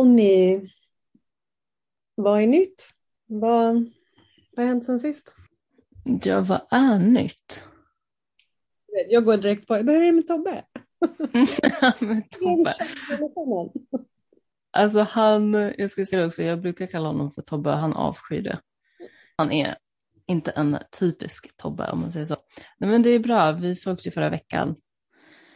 [0.00, 0.60] Tell me.
[2.14, 2.94] Vad är nytt?
[3.26, 3.74] Vad,
[4.56, 5.32] vad har hänt sen sist?
[6.22, 7.64] Ja, vad är nytt?
[9.08, 10.64] Jag går direkt på, vad är det med Tobbe?
[11.98, 12.74] med Tobbe.
[14.70, 18.60] Alltså han, jag ska säga också, jag brukar kalla honom för Tobbe, han avskyr det.
[19.36, 19.76] Han är
[20.26, 22.36] inte en typisk Tobbe om man säger så.
[22.78, 24.76] Nej, men det är bra, vi sågs ju förra veckan.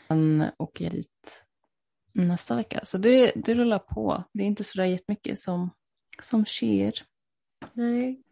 [0.08, 1.43] Han åker dit
[2.14, 4.24] nästa vecka, så det, det rullar på.
[4.32, 5.70] Det är inte så där jättemycket som,
[6.22, 6.92] som sker.
[7.72, 8.22] Nej.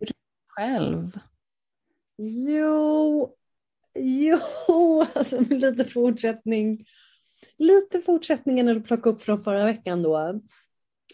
[0.48, 1.18] Själv?
[2.18, 3.34] Jo,
[3.98, 6.84] jo, alltså lite fortsättning.
[7.58, 10.40] Lite fortsättningen att plocka upp från förra veckan då.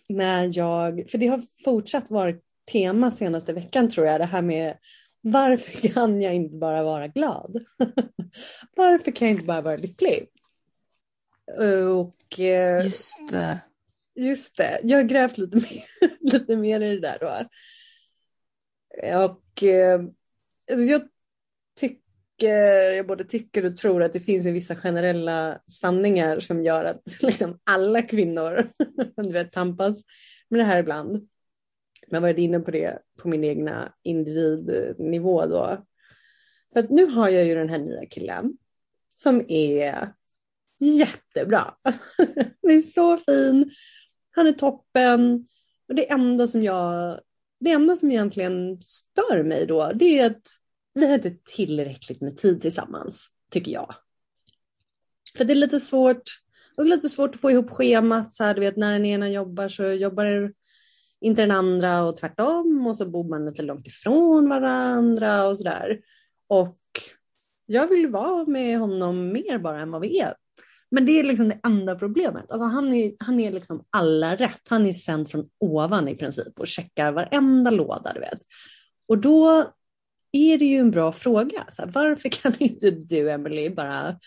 [0.09, 2.35] När jag, för det har fortsatt vara
[2.73, 4.79] tema senaste veckan tror jag, det här med
[5.21, 7.65] varför kan jag inte bara vara glad?
[8.77, 10.29] varför kan jag inte bara vara lycklig?
[11.57, 13.61] Och, eh, just det.
[14.19, 15.85] Just det, jag har grävt lite mer,
[16.33, 17.45] lite mer i det där då.
[19.27, 20.01] Och eh,
[20.71, 21.03] alltså jag
[21.81, 27.03] tycker, jag både tycker och tror att det finns vissa generella sanningar som gör att
[27.23, 28.71] liksom alla kvinnor
[29.17, 30.05] du vet, tampas
[30.49, 31.13] med det här ibland.
[32.09, 35.85] Men jag varit inne på det på min egna individnivå då.
[36.73, 38.59] För att nu har jag ju den här nya killen
[39.15, 40.13] som är
[40.79, 41.75] jättebra.
[42.63, 43.71] Han är så fin.
[44.37, 45.47] Han är toppen.
[45.89, 47.21] Och det enda som jag,
[47.61, 50.49] det enda som egentligen stör mig då, det är att
[50.95, 53.95] vi har inte tillräckligt med tid tillsammans, tycker jag.
[55.37, 56.23] För det är lite svårt,
[56.77, 59.31] det är lite svårt att få ihop schemat, så här, du vet när den ena
[59.31, 60.53] jobbar så jobbar
[61.21, 66.01] inte den andra och tvärtom och så bor man lite långt ifrån varandra och sådär.
[66.47, 66.79] Och
[67.67, 70.35] jag vill vara med honom mer bara än vad vi är.
[70.91, 72.51] Men det är liksom det enda problemet.
[72.51, 74.69] Alltså han är, han är liksom alla rätt.
[74.69, 78.41] Han är sänd från ovan i princip och checkar varenda låda, du vet.
[79.09, 79.73] Och då
[80.33, 81.65] är det ju en bra fråga.
[81.69, 84.19] Så här, varför kan inte du, Emily, bara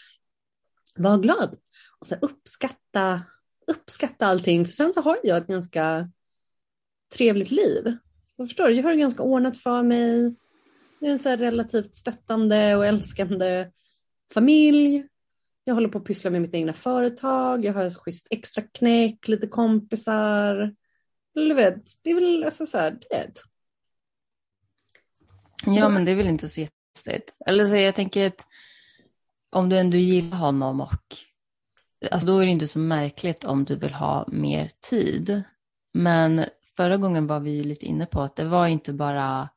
[0.96, 1.56] vara glad
[2.00, 3.22] och så uppskatta,
[3.68, 4.66] uppskatta allting?
[4.66, 6.10] För sen så har jag ett ganska
[7.14, 7.98] trevligt liv.
[8.36, 10.36] Jag förstår Jag har det ganska ordnat för mig.
[11.00, 13.68] Det är en så relativt stöttande och älskande
[14.34, 15.08] familj.
[15.72, 17.66] Jag håller på att pyssla med mitt egna företag.
[17.66, 20.76] Jag har ett schysst extra knäck, lite kompisar.
[21.36, 23.32] Eller vet, det är väl alltså så här, du vet.
[25.66, 27.36] Ja, men det är väl inte så jättekonstigt.
[27.46, 28.48] Eller så jag tänker att
[29.50, 31.16] om du ändå gillar honom och
[32.12, 35.44] alltså då är det inte så märkligt om du vill ha mer tid.
[35.94, 36.46] Men
[36.78, 39.50] förra gången var vi ju lite inne på att det var inte bara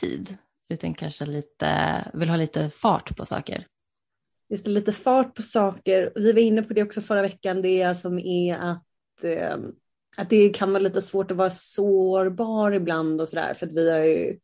[0.00, 0.36] tid,
[0.68, 3.66] utan kanske lite, vill ha lite fart på saker.
[4.50, 6.12] Just lite fart på saker.
[6.14, 9.56] Vi var inne på det också förra veckan, det som är att, eh,
[10.16, 13.90] att det kan vara lite svårt att vara sårbar ibland och sådär, för att vi
[13.90, 14.38] har ju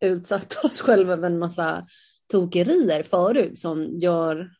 [0.00, 1.86] utsatt oss själva för en massa
[2.28, 4.50] tokerier förut som gör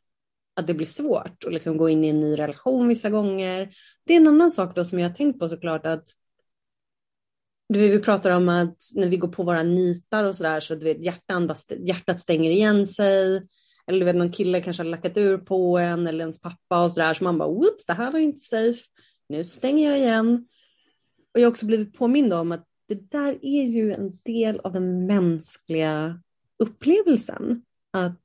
[0.56, 3.70] att det blir svårt att liksom gå in i en ny relation vissa gånger.
[4.06, 6.08] Det är en annan sak då som jag har tänkt på såklart att
[7.69, 10.87] vi pratar om att när vi går på våra nitar och sådär så att du
[10.87, 11.54] vet, hjärtan,
[11.87, 13.47] hjärtat stänger igen sig.
[13.88, 16.93] Eller du vet någon kille kanske har lackat ur på en eller ens pappa och
[16.93, 18.82] sådär så man bara whoops det här var ju inte safe.
[19.28, 20.49] Nu stänger jag igen.
[21.34, 24.72] Och jag har också blivit påmind om att det där är ju en del av
[24.72, 26.22] den mänskliga
[26.59, 27.62] upplevelsen.
[27.91, 28.22] Att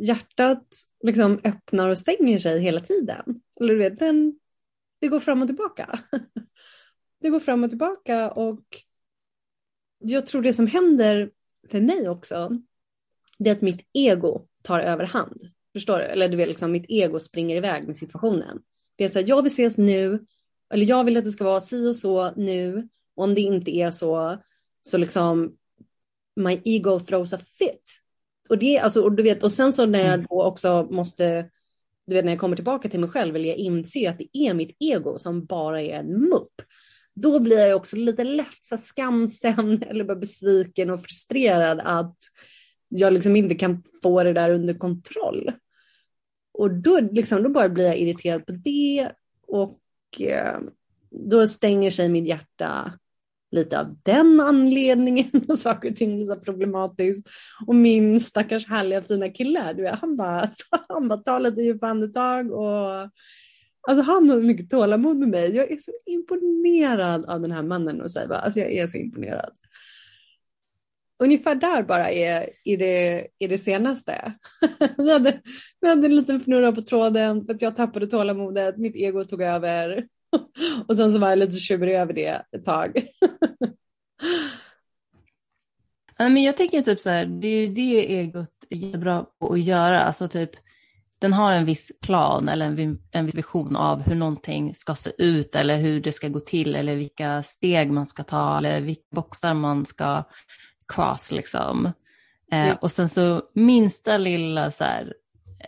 [0.00, 0.66] hjärtat
[1.04, 3.40] liksom öppnar och stänger sig hela tiden.
[3.60, 4.38] Eller du vet, den,
[5.00, 5.98] det går fram och tillbaka.
[7.20, 8.64] det går fram och tillbaka och
[9.98, 11.30] jag tror det som händer
[11.68, 12.58] för mig också,
[13.38, 15.42] det är att mitt ego tar överhand.
[15.72, 16.04] Förstår du?
[16.04, 18.58] Eller du vet, liksom, mitt ego springer iväg med situationen.
[18.96, 20.26] Det är så här, jag vill ses nu,
[20.74, 22.88] eller jag vill att det ska vara si och så nu.
[23.16, 24.38] Och om det inte är så,
[24.82, 25.56] så liksom
[26.36, 28.00] my ego throws a fit.
[28.48, 30.26] Och, det, alltså, och, du vet, och sen så när jag mm.
[30.30, 31.50] då också måste,
[32.06, 34.54] du vet när jag kommer tillbaka till mig själv, vill jag inse att det är
[34.54, 36.62] mitt ego som bara är en mupp
[37.14, 42.16] då blir jag också lite lätt så skamsen eller bara besviken och frustrerad att
[42.94, 45.52] jag liksom inte kan få det där under kontroll.
[46.54, 49.10] Och då, liksom, då bara blir jag irriterad på det
[49.46, 50.58] och eh,
[51.10, 52.92] då stänger sig mitt hjärta
[53.50, 57.28] lite av den anledningen och saker och ting blir så problematiskt.
[57.66, 60.50] Och min stackars härliga fina kille, du vet, han bara,
[60.88, 63.10] han bara tar lite djupa andetag och
[63.88, 65.56] Alltså han har mycket tålamod med mig.
[65.56, 69.52] Jag är så imponerad av den här mannen och säga alltså jag är så imponerad.
[71.22, 74.32] Ungefär där bara är är, det, är det senaste.
[74.96, 75.40] vi, hade,
[75.80, 79.42] vi hade en liten fnurra på tråden för att jag tappade tålamodet, mitt ego tog
[79.42, 80.06] över.
[80.88, 82.96] och sen så var jag lite tjurig över det ett tag.
[86.18, 89.60] men jag tänker typ så här, det är ju det egot är jättebra på att
[89.60, 90.02] göra.
[90.02, 90.50] Alltså typ,
[91.18, 95.10] den har en viss plan eller en, en viss vision av hur någonting ska se
[95.18, 99.02] ut eller hur det ska gå till eller vilka steg man ska ta eller vilka
[99.10, 100.24] boxar man ska
[100.94, 101.92] cross liksom.
[102.52, 102.74] Eh, ja.
[102.80, 105.14] Och sen så minsta lilla så här,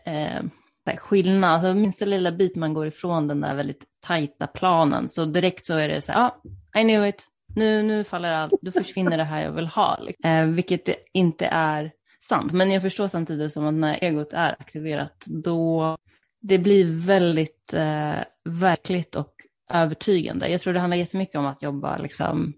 [0.05, 5.25] eh, skillnad, alltså minsta lilla bit man går ifrån den där väldigt tajta planen, så
[5.25, 7.25] direkt så är det så här, ah, I knew it,
[7.57, 9.99] nu, nu faller allt, då försvinner det här jag vill ha.
[10.01, 10.31] Liksom.
[10.31, 15.25] Eh, vilket inte är sant, men jag förstår samtidigt som att när egot är aktiverat,
[15.27, 15.97] då
[16.41, 19.33] det blir väldigt eh, verkligt och
[19.71, 20.49] övertygande.
[20.49, 22.53] Jag tror det handlar jättemycket om att jobba liksom,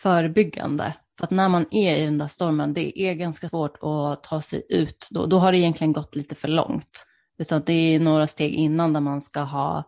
[0.00, 0.94] förebyggande.
[1.20, 4.42] För att när man är i den där stormen, det är ganska svårt att ta
[4.42, 5.08] sig ut.
[5.10, 7.06] Då, då har det egentligen gått lite för långt.
[7.38, 9.84] Utan det är några steg innan där man ska ha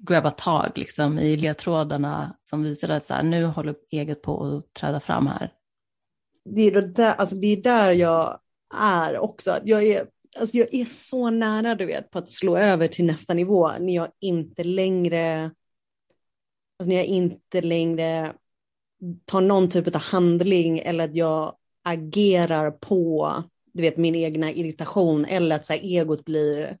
[0.00, 4.74] grabba tag liksom, i ledtrådarna som visar att så här, nu håller eget på att
[4.74, 5.52] träda fram här.
[6.44, 8.38] Det är, där, alltså det är där jag
[8.80, 9.56] är också.
[9.64, 10.06] Jag är,
[10.40, 13.94] alltså jag är så nära du vet, på att slå över till nästa nivå när
[13.94, 15.50] jag inte längre
[16.78, 18.32] alltså när jag inte längre
[19.24, 23.32] tar någon typ av handling eller att jag agerar på
[23.76, 26.76] du vet, min egna irritation eller att så här, egot blir,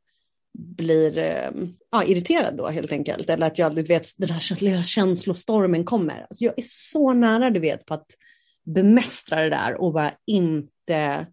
[0.52, 3.30] blir ehm, ja, irriterad då helt enkelt.
[3.30, 6.20] Eller att jag, du vet, den här lilla känslostormen kommer.
[6.20, 8.06] Alltså, jag är så nära, du vet, på att
[8.64, 11.26] bemästra det där och bara inte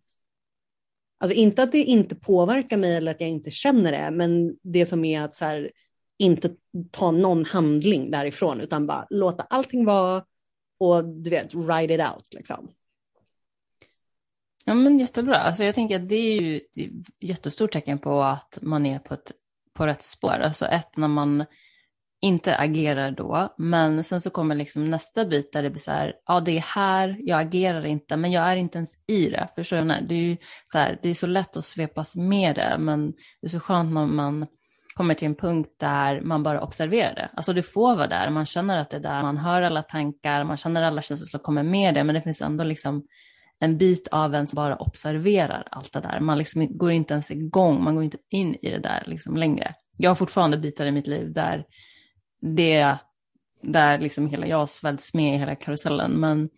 [1.19, 4.85] Alltså inte att det inte påverkar mig eller att jag inte känner det, men det
[4.85, 5.71] som är att så här,
[6.17, 6.49] inte
[6.91, 10.23] ta någon handling därifrån, utan bara låta allting vara
[10.89, 12.69] och du vet, ride it out liksom.
[14.65, 15.37] Ja, men jättebra.
[15.37, 16.63] Alltså, jag tänker att det är ju ett
[17.19, 19.31] jättestort tecken på att man är på, ett,
[19.73, 20.39] på rätt spår.
[20.39, 21.45] Alltså ett, när man
[22.21, 26.13] inte agerar då, men sen så kommer liksom nästa bit där det blir så här,
[26.25, 29.49] ja det är här, jag agerar inte, men jag är inte ens i det.
[29.55, 29.83] Förstår du?
[29.83, 33.47] Det är ju så här, det är så lätt att svepas med det, men det
[33.47, 34.47] är så skönt när man
[34.93, 37.29] kommer till en punkt där man bara observerar det.
[37.33, 40.43] Alltså det får vara där, man känner att det är där, man hör alla tankar,
[40.43, 43.07] man känner alla känslor som kommer med det, men det finns ändå liksom
[43.59, 46.19] en bit av en som bara observerar allt det där.
[46.19, 49.75] Man liksom går inte ens igång, man går inte in i det där liksom längre.
[49.97, 51.65] Jag har fortfarande bitar i mitt liv där,
[52.41, 52.97] det,
[53.61, 56.11] där liksom hela jag svälts med i hela karusellen.
[56.11, 56.49] Men,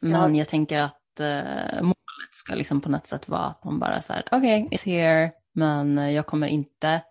[0.00, 0.08] ja.
[0.08, 4.00] men jag tänker att eh, målet ska liksom på något sätt vara att man bara
[4.00, 7.02] så här, okej, okay, it's here, men jag kommer inte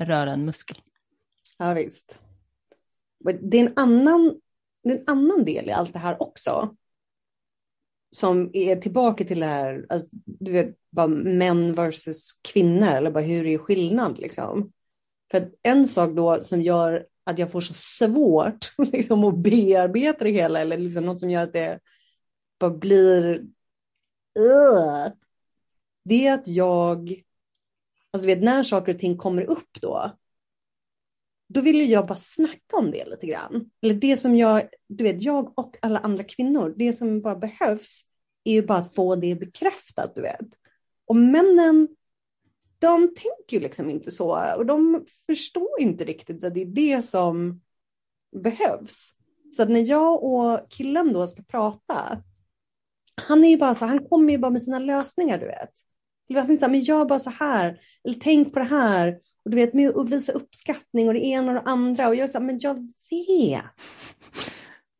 [0.00, 0.82] röra en muskel.
[1.58, 2.20] Ja visst.
[3.40, 4.40] Det är en annan,
[4.82, 6.76] det är en annan del i allt det här också
[8.16, 13.24] som är tillbaka till det här, alltså, du vet, bara män versus kvinnor, eller bara
[13.24, 14.72] hur är skillnad liksom?
[15.30, 18.58] För en sak då som gör att jag får så svårt
[18.92, 21.80] liksom, att bearbeta det hela, eller liksom något som gör att det
[22.60, 23.38] bara blir,
[24.38, 25.12] uh,
[26.04, 27.22] det är att jag,
[28.12, 30.10] alltså du vet när saker och ting kommer upp då,
[31.48, 33.70] då vill jag bara snacka om det lite grann.
[33.82, 38.02] Eller det som jag, du vet, jag och alla andra kvinnor, det som bara behövs
[38.44, 40.48] är ju bara att få det bekräftat, du vet.
[41.06, 41.88] Och männen,
[42.78, 47.02] de tänker ju liksom inte så och de förstår inte riktigt att det är det
[47.02, 47.60] som
[48.42, 49.14] behövs.
[49.56, 52.22] Så att när jag och killen då ska prata,
[53.14, 55.72] han är ju bara så, han kommer ju bara med sina lösningar, du vet.
[56.40, 59.18] Eller så här, men gör bara så här, eller tänk på det här.
[59.44, 62.08] Och du vet, med att visa uppskattning och det ena och det andra.
[62.08, 63.62] Och jag är här, men jag vet.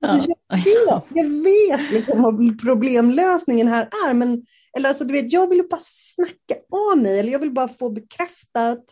[0.05, 4.15] Alltså, jag vet, jag vet liksom vad problemlösningen här är.
[4.15, 4.43] Men,
[4.77, 7.19] eller alltså, du vet, jag vill bara snacka av mig.
[7.19, 8.85] Eller jag vill bara få bekräftat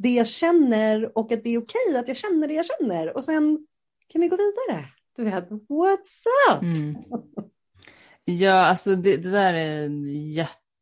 [0.00, 3.16] det jag känner och att det är okej att jag känner det jag känner.
[3.16, 3.66] Och sen
[4.08, 4.84] kan vi gå vidare.
[5.16, 6.62] Du vet, what's up?
[6.62, 6.96] Mm.
[8.24, 10.06] Ja, alltså det, det där är en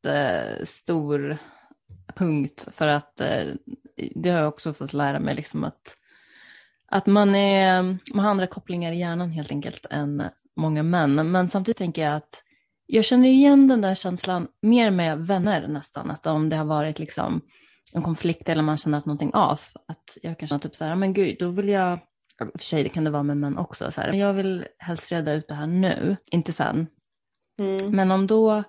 [0.04, 1.38] jättestor
[2.14, 3.44] punkt för att eh,
[4.14, 5.96] det har jag också fått lära mig liksom att,
[6.88, 7.82] att man, är,
[8.14, 10.22] man har andra kopplingar i hjärnan helt enkelt än
[10.56, 11.30] många män.
[11.32, 12.42] Men samtidigt tänker jag att
[12.86, 16.10] jag känner igen den där känslan mer med vänner nästan.
[16.10, 17.40] Att om det har varit liksom
[17.94, 19.60] en konflikt eller man känner att någonting av.
[19.88, 21.98] Att jag kan känna typ så här, men gud, då vill jag,
[22.38, 25.32] för sig det kan det vara med män också, så här, jag vill helst reda
[25.32, 26.86] ut det här nu, inte sen.
[27.58, 27.90] Mm.
[27.90, 28.64] Men om då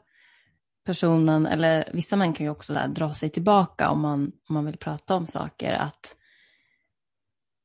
[0.85, 4.65] personen, eller vissa män kan ju också där, dra sig tillbaka om man, om man
[4.65, 6.15] vill prata om saker, att,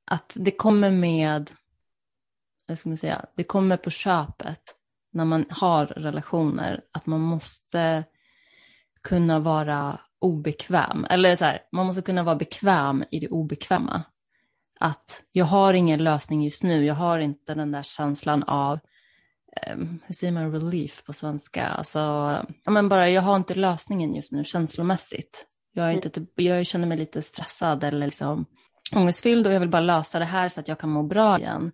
[0.06, 1.50] att det kommer med,
[2.66, 4.62] vad ska man säga, det kommer på köpet
[5.12, 8.04] när man har relationer, att man måste
[9.02, 14.02] kunna vara obekväm, eller så här, man måste kunna vara bekväm i det obekväma.
[14.80, 16.84] att jag har ingen lösning just nu.
[16.84, 18.78] Jag har inte den där känslan av,
[20.07, 21.66] hur säger man relief på svenska?
[21.66, 21.99] Alltså,
[22.64, 25.47] ja, men bara jag har inte lösningen just nu känslomässigt.
[25.73, 28.47] Jag, är inte, typ, jag känner mig lite stressad eller liksom
[28.92, 31.73] ångestfylld och jag vill bara lösa det här så att jag kan må bra igen.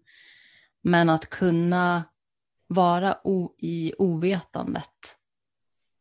[0.83, 2.05] Men att kunna
[2.67, 3.17] vara
[3.59, 5.17] i ovetandet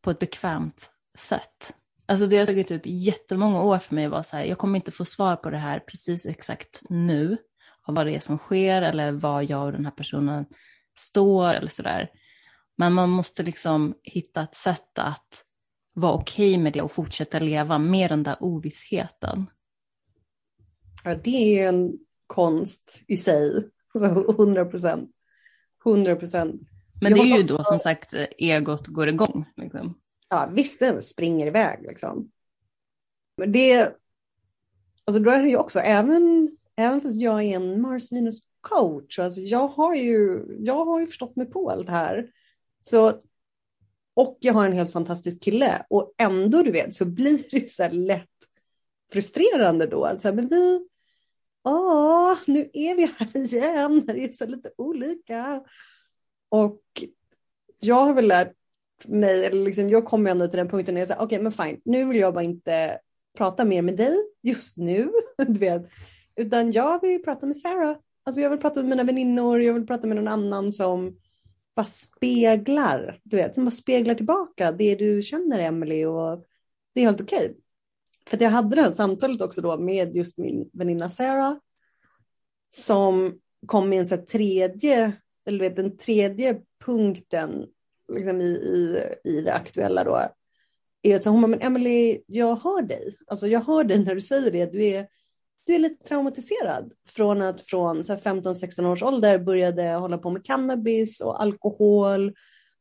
[0.02, 1.74] på ett bekvämt sätt.
[2.06, 4.76] Alltså det har tagit typ jättemånga år för mig att vara så här, jag kommer
[4.76, 7.36] inte få svar på det här precis exakt nu,
[7.82, 10.46] av vad det är som sker eller vad jag och den här personen
[10.98, 12.10] står eller sådär.
[12.76, 15.44] Men man måste liksom hitta ett sätt att
[15.92, 19.46] vara okej okay med det och fortsätta leva med den där ovissheten.
[21.04, 25.10] Ja, det är en konst i sig, alltså 100 procent.
[25.86, 26.62] 100 procent.
[27.00, 29.44] Men det är ju då som sagt egot går igång.
[29.56, 30.00] Liksom.
[30.28, 32.30] Ja, visst den springer iväg liksom.
[33.36, 33.96] Men det,
[35.04, 39.18] alltså då är det ju också, även, även fast jag är en Mars minus coach,
[39.18, 42.28] alltså jag har ju, jag har ju förstått mig på allt det här.
[42.82, 43.12] Så,
[44.14, 47.68] och jag har en helt fantastisk kille och ändå du vet så blir det ju
[47.68, 48.28] så här lätt
[49.12, 50.04] frustrerande då.
[50.04, 50.88] Alltså, men vi,
[51.64, 55.62] ja, nu är vi här igen, det är så lite olika.
[56.48, 56.82] Och
[57.80, 58.52] jag har väl lärt
[59.04, 61.52] mig, eller liksom, jag kommer ändå till den punkten när jag säger okej okay, men
[61.52, 62.98] fine, nu vill jag bara inte
[63.36, 65.10] prata mer med dig just nu,
[65.46, 65.82] du vet.
[66.36, 67.96] Utan jag vill prata med Sarah.
[68.26, 71.16] Alltså jag vill prata med mina väninnor, jag vill prata med någon annan som
[71.76, 76.44] bara speglar, du vet, som bara speglar tillbaka det du känner Emily och
[76.94, 77.44] det är helt okej.
[77.44, 77.54] Okay.
[78.28, 81.54] För jag hade det här samtalet också då med just min väninna Sarah
[82.70, 85.12] som kom med en så tredje,
[85.46, 87.66] eller vet, den tredje punkten
[88.12, 90.20] liksom i, i, i det aktuella då,
[91.02, 93.16] är att hon bara, men Emily, jag hör dig.
[93.26, 94.72] Alltså jag hör dig när du säger det.
[94.72, 95.06] Du är,
[95.66, 101.20] du är lite traumatiserad från att från 15-16 års ålder började hålla på med cannabis
[101.20, 102.34] och alkohol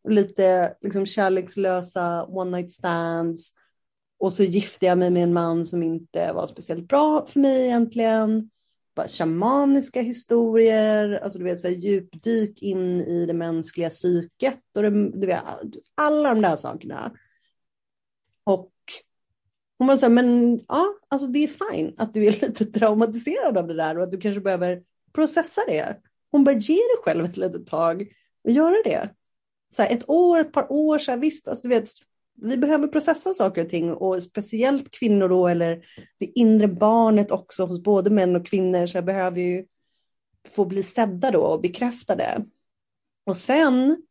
[0.04, 3.54] och lite liksom kärlekslösa one night stands.
[4.20, 7.66] Och så gifte jag mig med en man som inte var speciellt bra för mig
[7.66, 8.50] egentligen
[8.96, 14.84] bara shamaniska historier, alltså du vet så här, djupdyk in i det mänskliga psyket och
[14.84, 14.90] det,
[15.20, 15.44] du vet,
[15.96, 17.12] alla de där sakerna.
[19.78, 23.58] Hon var så här, men ja, alltså det är fine att du är lite traumatiserad
[23.58, 24.82] av det där och att du kanske behöver
[25.14, 25.98] processa det.
[26.32, 28.08] Hon bara, ge dig själv ett litet tag
[28.44, 29.10] och göra det.
[29.74, 31.90] Så här, ett år, ett par år, så här, visst, alltså, du vet,
[32.42, 35.86] vi behöver processa saker och ting och speciellt kvinnor då eller
[36.18, 39.66] det inre barnet också hos både män och kvinnor så behöver ju
[40.50, 42.46] få bli sedda då och bekräftade.
[43.26, 44.06] Och sen,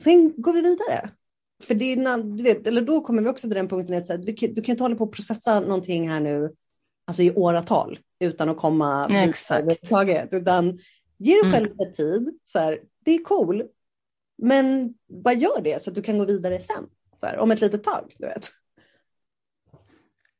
[0.00, 1.10] sen går vi vidare.
[1.62, 4.32] För det är, du vet, eller då kommer vi också till den punkten att du,
[4.32, 6.50] du kan inte hålla på att processa någonting här nu
[7.06, 9.66] alltså i åratal utan att komma Nej, exakt.
[10.30, 10.78] Utan
[11.18, 11.78] ge dig själv mm.
[11.78, 12.38] lite tid.
[12.44, 13.62] Så här, det är cool,
[14.42, 14.94] men
[15.24, 17.84] bara gör det så att du kan gå vidare sen så här, om ett litet
[17.84, 18.14] tag.
[18.18, 18.48] Du vet.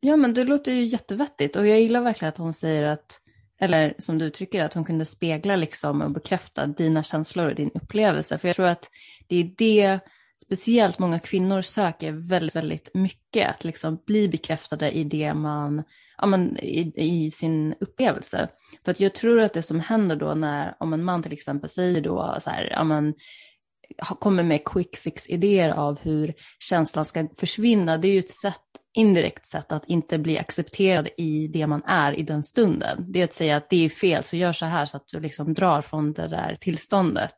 [0.00, 3.20] Ja, men det låter ju jättevettigt och jag gillar verkligen att hon säger att,
[3.60, 7.70] eller som du uttrycker att hon kunde spegla liksom och bekräfta dina känslor och din
[7.74, 8.38] upplevelse.
[8.38, 8.88] För jag tror att
[9.26, 10.00] det är det
[10.44, 15.82] speciellt många kvinnor söker väldigt, väldigt mycket, att liksom bli bekräftade i det man,
[16.18, 18.48] ja, men, i, i, sin upplevelse.
[18.84, 21.70] För att jag tror att det som händer då när, om en man till exempel
[21.70, 23.14] säger då så här, ja men
[23.98, 28.60] kommer med quick fix idéer av hur känslan ska försvinna, det är ju ett sätt,
[28.94, 33.04] indirekt sätt att inte bli accepterad i det man är i den stunden.
[33.12, 35.20] Det är att säga att det är fel, så gör så här så att du
[35.20, 37.36] liksom drar från det där tillståndet.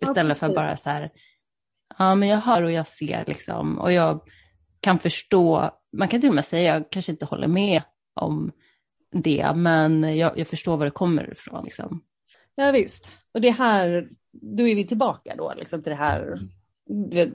[0.00, 1.10] Istället ja, för bara så här,
[1.98, 4.20] ja men jag hör och jag ser liksom, och jag
[4.80, 7.82] kan förstå, man kan till och med säga, jag kanske inte håller med
[8.14, 8.52] om
[9.12, 11.64] det, men jag, jag förstår var det kommer ifrån.
[11.64, 12.02] Liksom.
[12.54, 16.40] Ja visst, och det här då är vi tillbaka då liksom till det här
[17.10, 17.28] vet,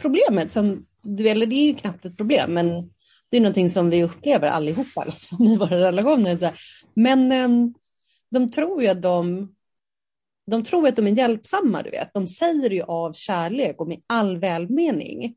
[0.00, 0.86] problemet som,
[1.18, 2.90] eller det är ju knappt ett problem, men
[3.28, 6.38] det är någonting som vi upplever allihopa liksom, i våra relationer.
[6.38, 6.60] Så här.
[6.94, 7.74] Men ehm,
[8.30, 9.54] de tror ju att de,
[10.46, 12.14] de tror att de är hjälpsamma, du vet.
[12.14, 15.34] De säger ju av kärlek och med all välmening.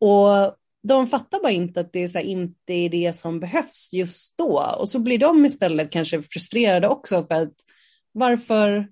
[0.00, 3.92] Och de fattar bara inte att det är så här, inte är det som behövs
[3.92, 4.76] just då.
[4.78, 7.54] Och så blir de istället kanske frustrerade också för att
[8.12, 8.88] varför,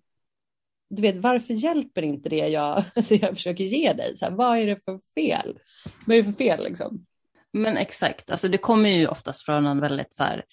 [0.91, 4.17] du vet, varför hjälper inte det jag, jag försöker ge dig?
[4.17, 5.59] Så här, vad är det för fel?
[6.07, 7.07] Vad är det för fel liksom?
[7.53, 10.45] Men exakt, alltså det kommer ju oftast från en väldigt så här,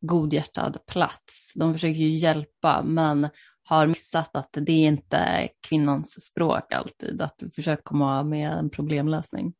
[0.00, 1.52] godhjärtad plats.
[1.54, 3.28] De försöker ju hjälpa men
[3.64, 8.70] har missat att det är inte kvinnans språk alltid, att du försöker komma med en
[8.70, 9.54] problemlösning.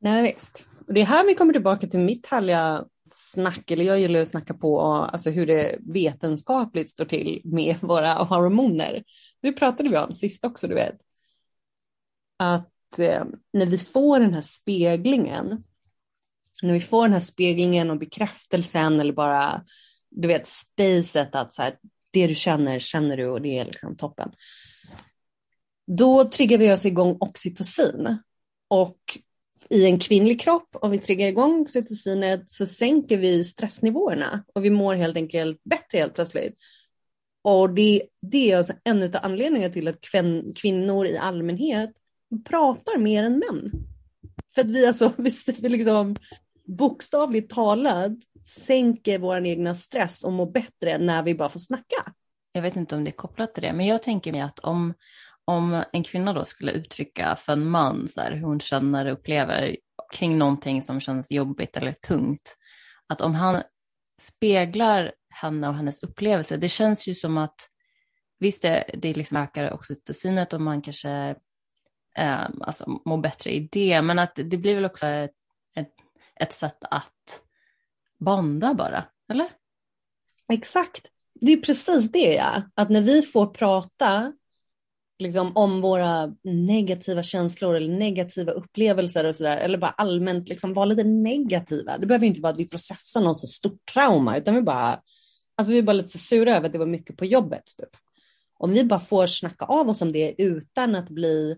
[0.00, 0.66] Nej visst.
[0.86, 4.28] Och det är här vi kommer tillbaka till mitt härliga snack, eller jag gillar att
[4.28, 9.04] snacka på alltså hur det vetenskapligt står till med våra hormoner.
[9.42, 10.96] Det pratade vi om sist också, du vet.
[12.38, 15.64] Att eh, när vi får den här speglingen,
[16.62, 19.62] när vi får den här speglingen och bekräftelsen eller bara,
[20.10, 21.76] du vet, spacet att så här,
[22.16, 24.32] det du känner, känner du och det är liksom toppen.
[25.86, 28.18] Då triggar vi oss igång oxytocin.
[28.68, 29.18] Och
[29.70, 34.70] i en kvinnlig kropp, om vi triggar igång oxytocinet så sänker vi stressnivåerna och vi
[34.70, 36.54] mår helt enkelt bättre helt plötsligt.
[37.42, 41.90] Och det, det är alltså en av anledningarna till att kvin, kvinnor i allmänhet
[42.44, 43.70] pratar mer än män.
[44.54, 45.12] För att vi alltså,
[45.60, 46.16] vi liksom
[46.64, 48.12] bokstavligt talat
[48.46, 52.12] sänker vår egna stress och mår bättre när vi bara får snacka.
[52.52, 54.94] Jag vet inte om det är kopplat till det, men jag tänker mig att om,
[55.44, 59.12] om en kvinna då skulle uttrycka för en man så här, hur hon känner och
[59.12, 59.76] upplever
[60.14, 62.56] kring någonting som känns jobbigt eller tungt,
[63.06, 63.62] att om han
[64.20, 67.68] speglar henne och hennes upplevelse, det känns ju som att
[68.38, 71.34] visst det, det liksom ökar oxytocinet och man kanske
[72.18, 75.34] eh, alltså, mår bättre i det, men att det blir väl också ett,
[75.76, 75.92] ett,
[76.40, 77.12] ett sätt att
[78.18, 79.48] bonda bara, eller?
[80.52, 81.10] Exakt.
[81.40, 82.62] Det är precis det, ja.
[82.74, 84.32] Att när vi får prata
[85.18, 90.86] liksom, om våra negativa känslor eller negativa upplevelser och sådär, eller bara allmänt liksom, vara
[90.86, 91.98] lite negativa.
[91.98, 95.00] Det behöver inte vara att vi processar någon så stort trauma, utan vi bara,
[95.56, 97.64] alltså vi är bara lite sura över att det var mycket på jobbet.
[97.78, 97.90] Typ.
[98.58, 101.56] Om vi bara får snacka av oss om det utan att bli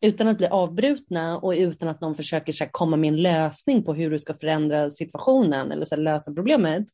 [0.00, 3.82] utan att bli avbrutna och utan att någon försöker så här, komma med en lösning
[3.82, 6.86] på hur du ska förändra situationen eller så här, lösa problemet,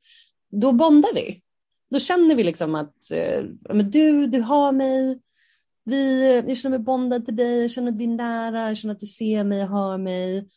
[0.50, 1.40] då bondar vi.
[1.90, 5.20] Då känner vi liksom att eh, men du, du har mig,
[5.84, 8.94] vi, jag känner mig bondad till dig, jag känner att vi är nära, jag känner
[8.94, 10.48] att du ser mig, hör mig.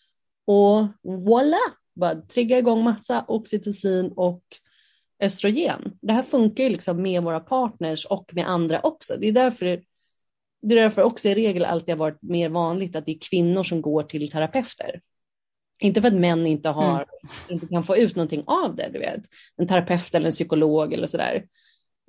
[0.45, 1.57] Och voila,
[1.95, 4.43] bara trigga igång massa oxytocin och
[5.23, 5.97] östrogen.
[6.01, 9.13] Det här funkar ju liksom med våra partners och med andra också.
[9.19, 9.82] Det är därför
[10.63, 13.63] det är därför också i regel alltid har varit mer vanligt att det är kvinnor
[13.63, 15.02] som går till terapeuter.
[15.82, 17.08] Inte för att män inte, har, mm.
[17.49, 19.21] inte kan få ut någonting av det, du vet.
[19.58, 21.45] En terapeut eller en psykolog eller sådär.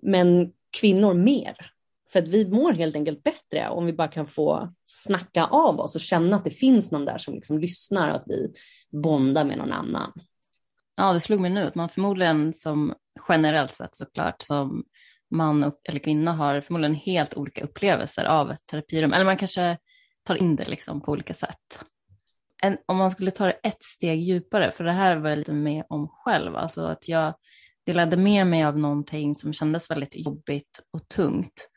[0.02, 1.70] Men kvinnor mer.
[2.12, 5.94] För att vi mår helt enkelt bättre om vi bara kan få snacka av oss
[5.94, 8.52] och känna att det finns någon där som liksom lyssnar och att vi
[9.02, 10.12] bondar med någon annan.
[10.96, 12.94] Ja, det slog mig nu att man förmodligen som
[13.28, 14.84] generellt sett såklart som
[15.34, 19.12] man eller kvinna har förmodligen helt olika upplevelser av ett terapirum.
[19.12, 19.78] Eller man kanske
[20.24, 21.84] tar in det liksom på olika sätt.
[22.62, 25.52] En, om man skulle ta det ett steg djupare, för det här var jag lite
[25.52, 27.34] med om själv, alltså att jag
[27.86, 31.68] delade med mig av någonting som kändes väldigt jobbigt och tungt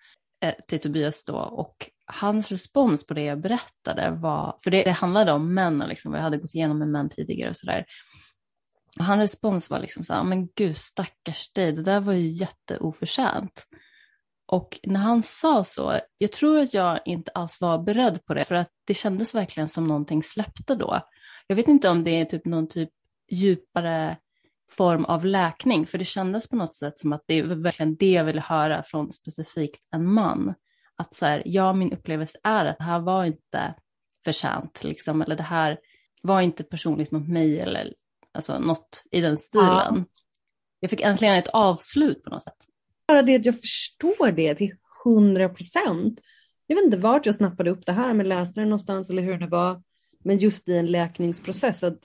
[0.43, 4.91] eh, till Tobias då och hans respons på det jag berättade var, för det, det
[4.91, 7.85] handlade om män och liksom, jag hade gått igenom med män tidigare och sådär,
[8.99, 12.27] och hans respons var liksom så här, men gud stackars dig, det där var ju
[12.27, 13.67] jätteoförtjänt.
[14.45, 18.43] Och när han sa så, jag tror att jag inte alls var beredd på det,
[18.43, 21.01] för att det kändes verkligen som någonting släppte då.
[21.47, 22.89] Jag vet inte om det är typ någon typ
[23.31, 24.17] djupare
[24.71, 28.11] form av läkning, för det kändes på något sätt som att det var verkligen det
[28.11, 30.53] jag ville höra från specifikt en man.
[30.95, 33.73] Att så här, ja, min upplevelse är att det här var inte
[34.25, 35.79] förtjänt, liksom, eller det här
[36.21, 37.93] var inte personligt mot mig, eller
[38.37, 39.67] Alltså något i den stilen.
[39.67, 40.03] Ja.
[40.79, 42.57] Jag fick äntligen ett avslut på något sätt.
[43.07, 46.19] Bara det att jag förstår det till hundra procent.
[46.67, 49.37] Jag vet inte vart jag snappade upp det här, men läste det någonstans eller hur
[49.37, 49.83] det var.
[50.23, 51.83] Men just i en läkningsprocess.
[51.83, 51.99] Att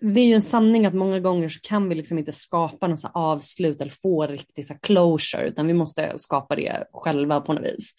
[0.00, 3.10] det är ju en sanning att många gånger så kan vi liksom inte skapa något
[3.14, 7.94] avslut eller få riktigt så closure, utan vi måste skapa det själva på något vis.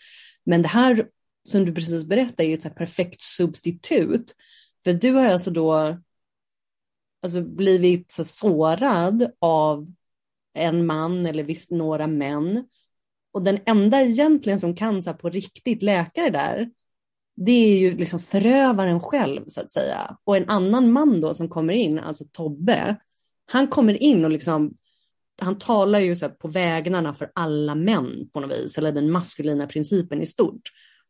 [0.46, 1.08] Men det här
[1.50, 4.36] som du precis berättade är ju ett perfekt substitut.
[4.84, 5.98] För du har alltså då
[7.24, 9.88] alltså, blivit så sårad av
[10.54, 12.68] en man eller visst några män.
[13.34, 16.70] Och den enda egentligen som kan så här, på riktigt läka det där,
[17.36, 20.18] det är ju liksom förövaren själv så att säga.
[20.24, 22.96] Och en annan man då som kommer in, alltså Tobbe,
[23.46, 24.78] han kommer in och liksom,
[25.42, 29.68] han talar ju så på vägnarna för alla män på något vis, eller den maskulina
[29.68, 30.62] principen i stort.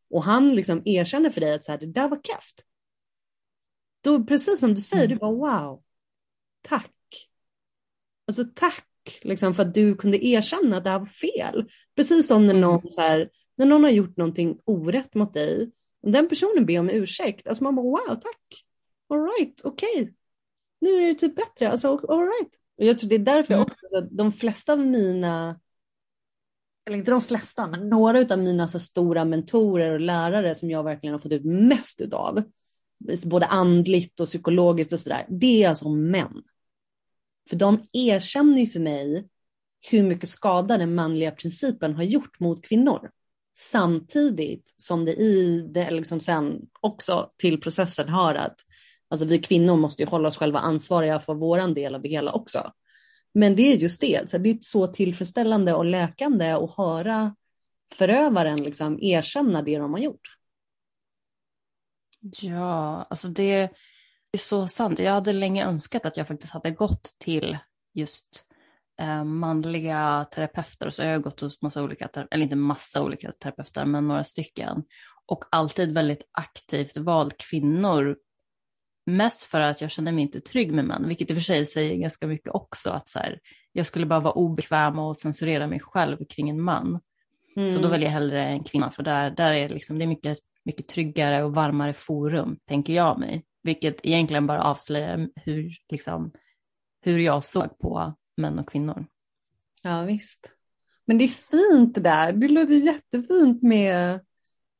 [0.09, 2.63] Och han liksom erkänner för dig att så här, det där var keft.
[4.03, 5.81] Då, precis som du säger, du bara wow,
[6.63, 7.29] tack.
[8.27, 11.69] Alltså tack liksom, för att du kunde erkänna att det här var fel.
[11.95, 12.61] Precis som när mm.
[12.61, 15.71] någon, så här, när någon har gjort någonting orätt mot dig,
[16.01, 18.65] den personen ber om ursäkt, alltså man bara wow, tack.
[19.09, 20.01] All right, okej.
[20.01, 20.13] Okay.
[20.81, 22.51] Nu är det typ bättre, alltså all right.
[22.77, 23.65] Och jag tror det är därför mm.
[23.65, 25.59] också, att de flesta av mina
[26.85, 30.83] eller inte de flesta, men några av mina så stora mentorer och lärare som jag
[30.83, 32.43] verkligen har fått ut mest utav,
[33.25, 36.43] både andligt och psykologiskt och sådär, det är alltså män.
[37.49, 39.27] För de erkänner ju för mig
[39.91, 43.09] hur mycket skada den manliga principen har gjort mot kvinnor.
[43.57, 48.55] Samtidigt som det i det liksom sen också till processen har att
[49.09, 52.31] alltså vi kvinnor måste ju hålla oss själva ansvariga för våran del av det hela
[52.31, 52.71] också.
[53.33, 57.35] Men det är just det, så det är så tillfredsställande och läkande att höra
[57.93, 60.37] förövaren liksom erkänna det de har gjort.
[62.41, 63.69] Ja, alltså det
[64.33, 64.99] är så sant.
[64.99, 67.57] Jag hade länge önskat att jag faktiskt hade gått till
[67.93, 68.45] just
[69.01, 70.89] eh, manliga terapeuter.
[70.89, 74.83] Så jag har gått hos massa olika, eller inte massa olika terapeuter, men några stycken.
[75.27, 78.17] Och alltid väldigt aktivt valt kvinnor.
[79.05, 81.65] Mest för att jag kände mig inte trygg med män, vilket i och för sig
[81.65, 82.89] säger ganska mycket också.
[82.89, 83.39] Att så här,
[83.71, 86.99] jag skulle bara vara obekväm och censurera mig själv kring en man.
[87.55, 87.69] Mm.
[87.69, 87.91] Så då mm.
[87.91, 91.43] väljer jag hellre en kvinna, för där, där är liksom, det är mycket, mycket tryggare
[91.43, 93.43] och varmare forum, tänker jag mig.
[93.63, 96.31] Vilket egentligen bara avslöjar hur, liksom,
[97.01, 99.05] hur jag såg på män och kvinnor.
[99.81, 100.55] Ja visst.
[101.05, 102.33] Men det är fint det där.
[102.33, 104.19] Det låter jättefint med,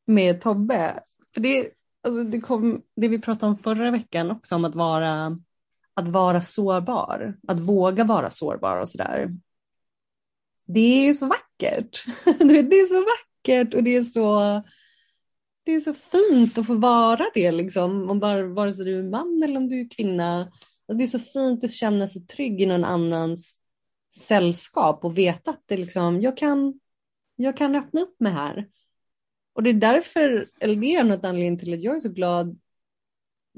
[0.06, 1.04] med Tobbe.
[1.34, 1.70] För det,
[2.04, 5.40] alltså det, kom, det vi pratade om förra veckan också om att vara,
[5.94, 7.38] att vara sårbar.
[7.48, 9.30] Att våga vara sårbar och sådär.
[10.66, 12.06] Det är så vackert.
[12.40, 14.62] det är så vackert och det är så,
[15.64, 18.10] det är så fint att få vara det liksom.
[18.10, 20.52] Om bara, vare sig du är man eller om du är kvinna.
[20.88, 23.60] Det är så fint att känna sig trygg i någon annans
[24.16, 26.80] sällskap och veta att det liksom, jag, kan,
[27.36, 28.68] jag kan öppna upp mig här.
[29.54, 32.60] Och det är därför, eller det är något anledning till att jag är så glad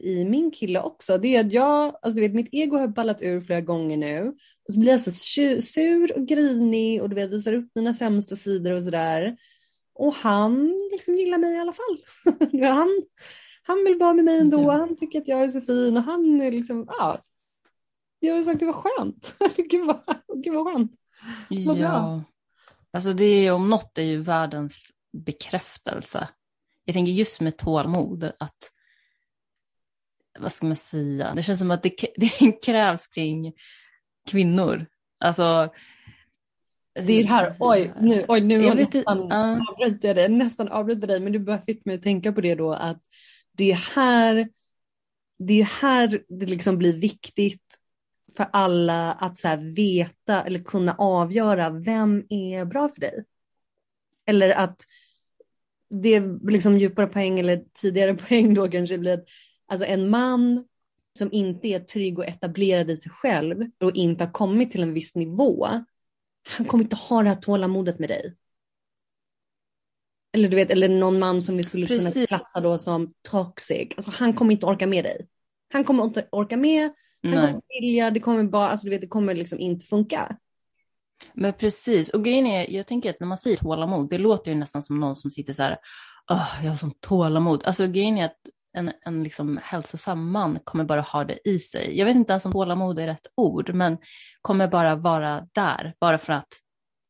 [0.01, 1.17] i min kille också.
[1.17, 4.35] Det är att jag, alltså du vet mitt ego har ballat ur flera gånger nu.
[4.67, 5.11] Och så blir jag så
[5.61, 9.37] sur och grinig och du vet visar upp mina sämsta sidor och sådär.
[9.95, 11.99] Och han liksom gillar mig i alla fall.
[12.61, 13.03] han,
[13.63, 14.79] han vill vara med mig ändå, mm.
[14.79, 17.21] han tycker att jag är så fin och han är liksom, ja.
[18.19, 19.37] Jag är så, gud vad skönt.
[19.69, 20.01] gud, vad,
[20.43, 20.91] gud vad skönt.
[21.49, 22.23] Vad ja, bra.
[22.93, 26.27] alltså det är om något är ju världens bekräftelse.
[26.85, 28.71] Jag tänker just med tålamod att,
[30.39, 33.53] vad ska man säga, det känns som att det, det krävs kring
[34.29, 34.85] kvinnor.
[35.19, 35.69] Alltså,
[36.95, 39.61] det är här, oj, nu, oj, nu jag nästan uh.
[39.69, 42.55] avbryter jag dig, nästan avbryter dig, men du bara fick mig att tänka på det
[42.55, 43.01] då att
[43.57, 44.49] det är här
[45.37, 47.79] det är här det liksom blir viktigt
[48.37, 53.25] för alla att så veta eller kunna avgöra vem är bra för dig.
[54.25, 54.81] Eller att
[55.89, 59.25] det är liksom djupare poäng eller tidigare poäng då kanske blir att
[59.67, 60.65] alltså en man
[61.17, 64.93] som inte är trygg och etablerad i sig själv och inte har kommit till en
[64.93, 65.67] viss nivå,
[66.49, 68.35] han kommer inte ha det här tålamodet med dig.
[70.33, 72.13] Eller du vet, eller någon man som vi skulle Precis.
[72.13, 73.87] kunna klassa då som toxic.
[73.97, 75.27] Alltså han kommer inte orka med dig.
[75.73, 76.83] Han kommer inte orka med,
[77.23, 77.47] han Nej.
[77.47, 80.37] kommer vilja, det kommer bara, alltså du vet, det kommer liksom inte funka.
[81.33, 84.57] Men precis, och grejen är, jag tänker att när man säger tålamod, det låter ju
[84.57, 85.77] nästan som någon som sitter så här,
[86.31, 87.63] oh, jag har sånt tålamod.
[87.65, 88.39] Alltså grejen är att
[88.75, 91.97] en, en liksom hälsosam man kommer bara ha det i sig.
[91.97, 93.97] Jag vet inte ens om tålamod är rätt ord, men
[94.41, 96.47] kommer bara vara där, bara för att,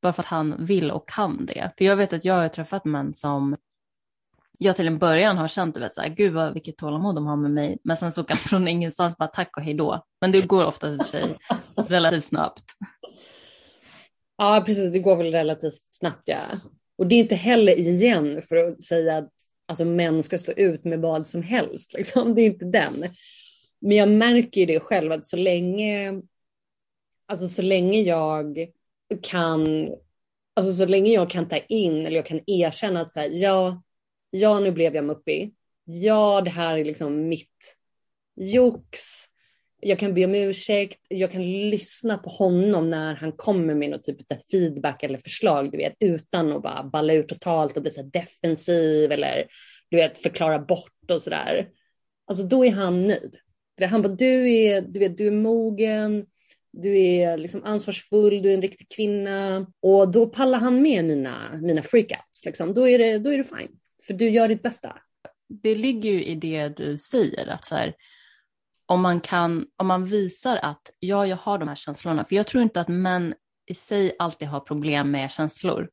[0.02, 1.72] bara för att han vill och kan det.
[1.78, 3.58] För jag vet att jag har träffat män som
[4.58, 7.36] jag till en början har känt, vet, så här, gud vad, vilket tålamod de har
[7.36, 10.04] med mig, men sen så kan från ingenstans bara tack och hej då.
[10.22, 11.38] Men det går ofta i och för sig
[11.88, 12.64] relativt snabbt.
[14.38, 16.40] Ja, precis, det går väl relativt snabbt ja.
[16.98, 19.32] Och det är inte heller igen för att säga att
[19.66, 22.36] alltså, män ska stå ut med vad som helst, liksom.
[22.36, 23.06] det är inte den.
[23.80, 26.22] Men jag märker ju det själv att så länge,
[27.26, 28.68] alltså så länge jag
[29.22, 29.90] kan,
[30.56, 33.84] alltså så länge jag kan ta in eller jag kan erkänna att så här, ja,
[34.30, 35.54] ja, nu blev jag muppig.
[35.86, 37.78] Ja, det här är liksom mitt
[38.36, 39.26] jox.
[39.88, 41.00] Jag kan be om ursäkt.
[41.08, 45.72] Jag kan lyssna på honom när han kommer med något typ av feedback eller förslag,
[45.72, 49.46] du vet, utan att bara balla ut totalt och bli så defensiv eller
[49.90, 51.68] du vet, förklara bort och sådär.
[52.28, 53.36] Alltså då är han nöjd.
[53.90, 56.26] Han bara, du är, du vet, du är mogen,
[56.72, 61.36] du är liksom ansvarsfull, du är en riktig kvinna och då pallar han med mina,
[61.62, 62.46] mina freakouts.
[62.46, 62.74] Liksom.
[62.74, 63.80] Då, är det, då är det fine.
[64.08, 64.98] För du gör ditt bästa.
[65.64, 67.96] Det ligger ju i det du säger, att så här,
[68.86, 72.48] om, man kan, om man visar att ja, jag har de här känslorna, för jag
[72.48, 73.34] tror inte att män
[73.68, 75.90] i sig alltid har problem med känslor,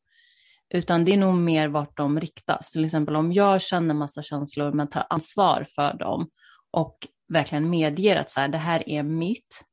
[0.74, 2.72] utan det är nog mer vart de riktas.
[2.72, 6.28] Till exempel om jag känner massa känslor men tar ansvar för dem
[6.70, 6.98] och
[7.32, 9.64] verkligen medger att så här, det här är mitt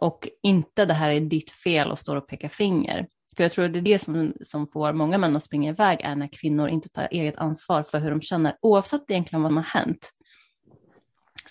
[0.00, 3.06] och inte det här är ditt fel och står och pekar finger,
[3.36, 6.00] för jag tror att det är det som, som får många män att springa iväg
[6.00, 9.56] är när kvinnor inte tar eget ansvar för hur de känner, oavsett egentligen vad som
[9.56, 10.10] har hänt.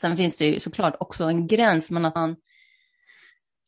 [0.01, 2.35] Sen finns det ju såklart också en gräns, men att man,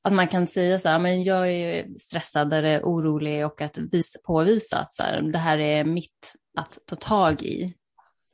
[0.03, 4.19] att man kan säga så här, men jag är stressad eller orolig och att visa,
[4.23, 7.73] påvisa att så här, det här är mitt att ta tag i.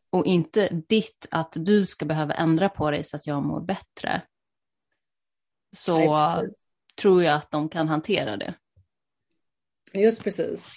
[0.09, 4.21] Och inte ditt att du ska behöva ändra på dig så att jag mår bättre.
[5.77, 6.49] Så Nej,
[7.01, 8.53] tror jag att de kan hantera det.
[9.93, 10.69] Just precis.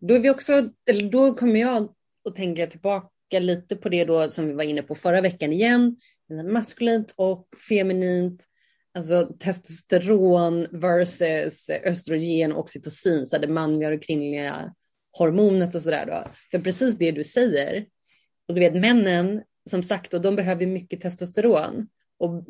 [0.00, 0.52] Då, är vi också,
[0.90, 1.88] eller då kommer jag
[2.28, 5.96] att tänka tillbaka lite på det då som vi var inne på förra veckan igen.
[6.44, 8.44] Maskulint och feminint.
[8.94, 14.74] Alltså testosteron versus östrogen och oxytocin, så det manliga och kvinnliga
[15.12, 16.30] hormonet och sådär då.
[16.50, 17.86] För precis det du säger,
[18.48, 21.88] och du vet männen, som sagt, och de behöver mycket testosteron.
[22.18, 22.44] Och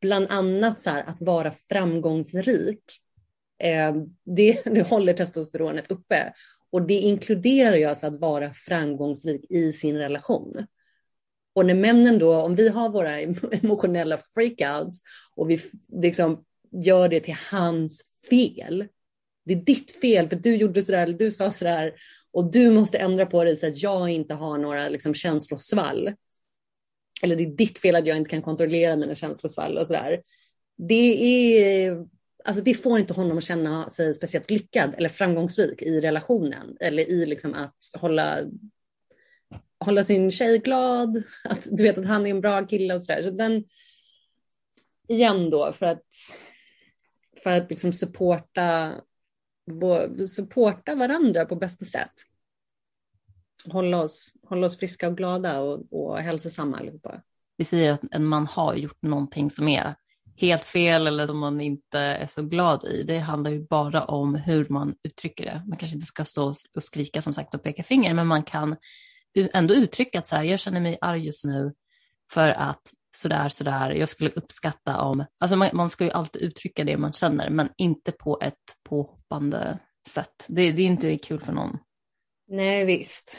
[0.00, 2.82] bland annat så här, att vara framgångsrik,
[3.62, 6.32] eh, det, det håller testosteronet uppe.
[6.70, 10.66] Och det inkluderar ju alltså att vara framgångsrik i sin relation.
[11.58, 13.20] Och när männen då, om vi har våra
[13.52, 15.02] emotionella freakouts
[15.36, 15.60] och vi
[16.02, 16.44] liksom
[16.84, 18.86] gör det till hans fel.
[19.44, 21.92] Det är ditt fel för du gjorde sådär eller du sa sådär
[22.32, 26.12] och du måste ändra på dig så att jag inte har några liksom, känslosvall.
[27.22, 30.22] Eller det är ditt fel att jag inte kan kontrollera mina känslosvall och sådär.
[30.76, 32.06] Det är
[32.44, 37.08] alltså det får inte honom att känna sig speciellt lyckad eller framgångsrik i relationen eller
[37.08, 38.38] i liksom att hålla,
[39.80, 43.22] hålla sin tjej glad, att du vet att han är en bra kille och sådär.
[43.22, 43.64] Så den,
[45.08, 46.02] igen då, för att,
[47.42, 48.94] för att liksom supporta,
[50.28, 52.12] supporta varandra på bästa sätt.
[53.66, 57.22] Hålla oss, hålla oss friska och glada och, och hälsosamma allihopa.
[57.56, 59.94] Vi säger att en man har gjort någonting som är
[60.36, 63.02] helt fel eller som man inte är så glad i.
[63.02, 65.62] Det handlar ju bara om hur man uttrycker det.
[65.66, 68.76] Man kanske inte ska stå och skrika som sagt och peka finger, men man kan
[69.54, 71.72] ändå uttrycka att så här, jag känner mig arg just nu
[72.32, 72.82] för att
[73.16, 77.12] sådär, sådär, jag skulle uppskatta om, alltså man, man ska ju alltid uttrycka det man
[77.12, 78.54] känner, men inte på ett
[78.88, 80.46] påhoppande sätt.
[80.48, 81.78] Det, det är inte kul för någon.
[82.48, 83.36] Nej, visst.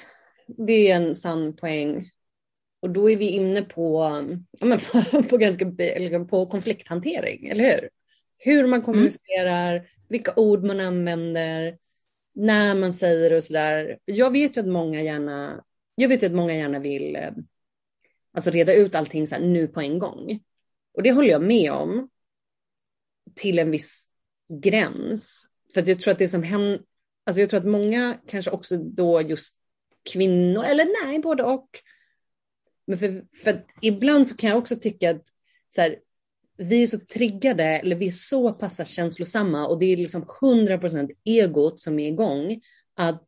[0.47, 2.10] Det är en sann poäng.
[2.82, 4.10] Och då är vi inne på,
[4.62, 5.65] men på, på, ganska,
[6.30, 7.89] på konflikthantering, eller hur?
[8.38, 9.86] Hur man kommunicerar, mm.
[10.10, 11.78] vilka ord man använder,
[12.36, 13.97] när man säger och sådär.
[14.06, 15.63] Jag vet ju att många gärna,
[15.99, 17.31] jag vet att många gärna vill eh,
[18.33, 20.39] alltså reda ut allting så här, nu på en gång.
[20.93, 22.09] Och det håller jag med om
[23.35, 24.09] till en viss
[24.63, 25.45] gräns.
[25.73, 26.81] För att jag tror att det som händer,
[27.25, 29.57] alltså jag tror att många kanske också då just
[30.12, 31.69] kvinnor, eller nej, både och,
[32.88, 35.23] men för, för ibland så kan jag också tycka att
[35.69, 35.95] så här,
[36.57, 41.12] vi är så triggade, eller vi är så pass känslosamma och det är liksom 100%
[41.23, 42.62] egot som är igång.
[42.95, 43.25] Att,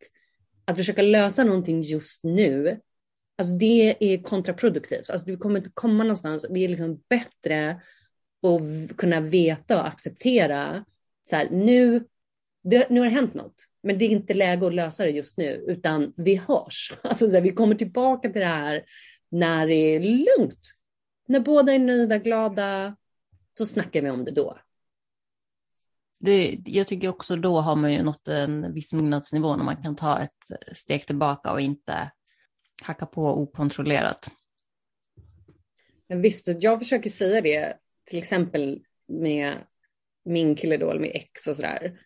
[0.71, 2.79] att försöka lösa någonting just nu,
[3.37, 5.09] alltså det är kontraproduktivt.
[5.09, 6.45] Alltså vi kommer inte komma någonstans.
[6.49, 7.81] Det är liksom bättre
[8.43, 10.85] att kunna veta och acceptera,
[11.23, 12.05] så här, nu,
[12.63, 15.37] det, nu har det hänt något, men det är inte läge att lösa det just
[15.37, 16.93] nu, utan vi hörs.
[17.01, 18.83] Alltså, så här, vi kommer tillbaka till det här
[19.29, 20.71] när det är lugnt.
[21.27, 22.95] När båda är nöjda, glada,
[23.57, 24.57] så snackar vi om det då.
[26.23, 29.95] Det, jag tycker också då har man ju nått en viss mognadsnivå när man kan
[29.95, 32.11] ta ett steg tillbaka och inte
[32.83, 34.31] hacka på okontrollerat.
[36.09, 39.53] Men visst, jag försöker säga det till exempel med
[40.25, 41.99] min kille då, eller med ex och sådär.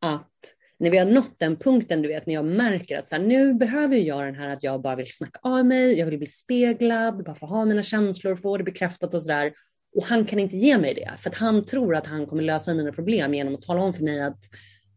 [0.00, 3.22] Att när vi har nått den punkten, du vet, när jag märker att så här,
[3.22, 6.26] nu behöver jag den här att jag bara vill snacka av mig, jag vill bli
[6.26, 9.52] speglad, bara få ha mina känslor, få det bekräftat och sådär.
[9.94, 12.74] Och han kan inte ge mig det, för att han tror att han kommer lösa
[12.74, 14.44] mina problem genom att tala om för mig att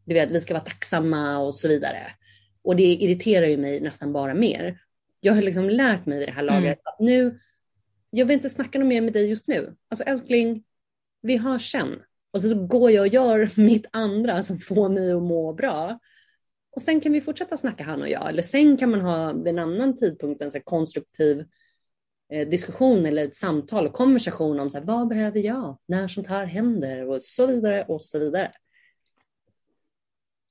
[0.06, 2.12] du vet, vi ska vara tacksamma och så vidare.
[2.64, 4.80] Och det irriterar ju mig nästan bara mer.
[5.20, 6.80] Jag har liksom lärt mig i det här laget mm.
[6.84, 7.40] att nu,
[8.10, 9.76] jag vill inte snacka något mer med dig just nu.
[9.90, 10.64] Alltså älskling,
[11.22, 12.02] vi hörs sen.
[12.34, 16.00] Och så, så går jag och gör mitt andra som får mig att må bra.
[16.76, 18.30] Och sen kan vi fortsätta snacka han och jag.
[18.30, 21.46] Eller sen kan man ha vid en annan tidpunkt en så konstruktiv
[22.30, 26.46] diskussion eller ett samtal och konversation om så här, vad behöver jag när sånt här
[26.46, 28.52] händer och så vidare och så vidare.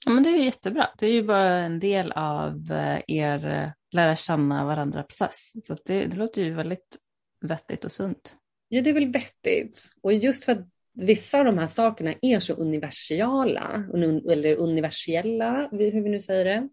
[0.06, 0.88] Ja, men det är jättebra.
[0.98, 5.52] Det är ju bara en del av eh, er eh, lära känna varandra-process.
[5.66, 6.98] Så det, det låter ju väldigt
[7.40, 8.36] vettigt och sunt.
[8.68, 9.90] Ja, det är väl vettigt.
[10.02, 13.84] Och just för att vissa av de här sakerna är så universala,
[14.30, 16.68] eller universella, hur vi nu säger det,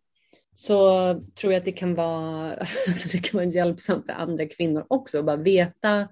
[0.54, 2.54] så tror jag att det kan vara,
[2.88, 6.08] alltså det kan vara hjälpsamt för andra kvinnor också, att bara veta,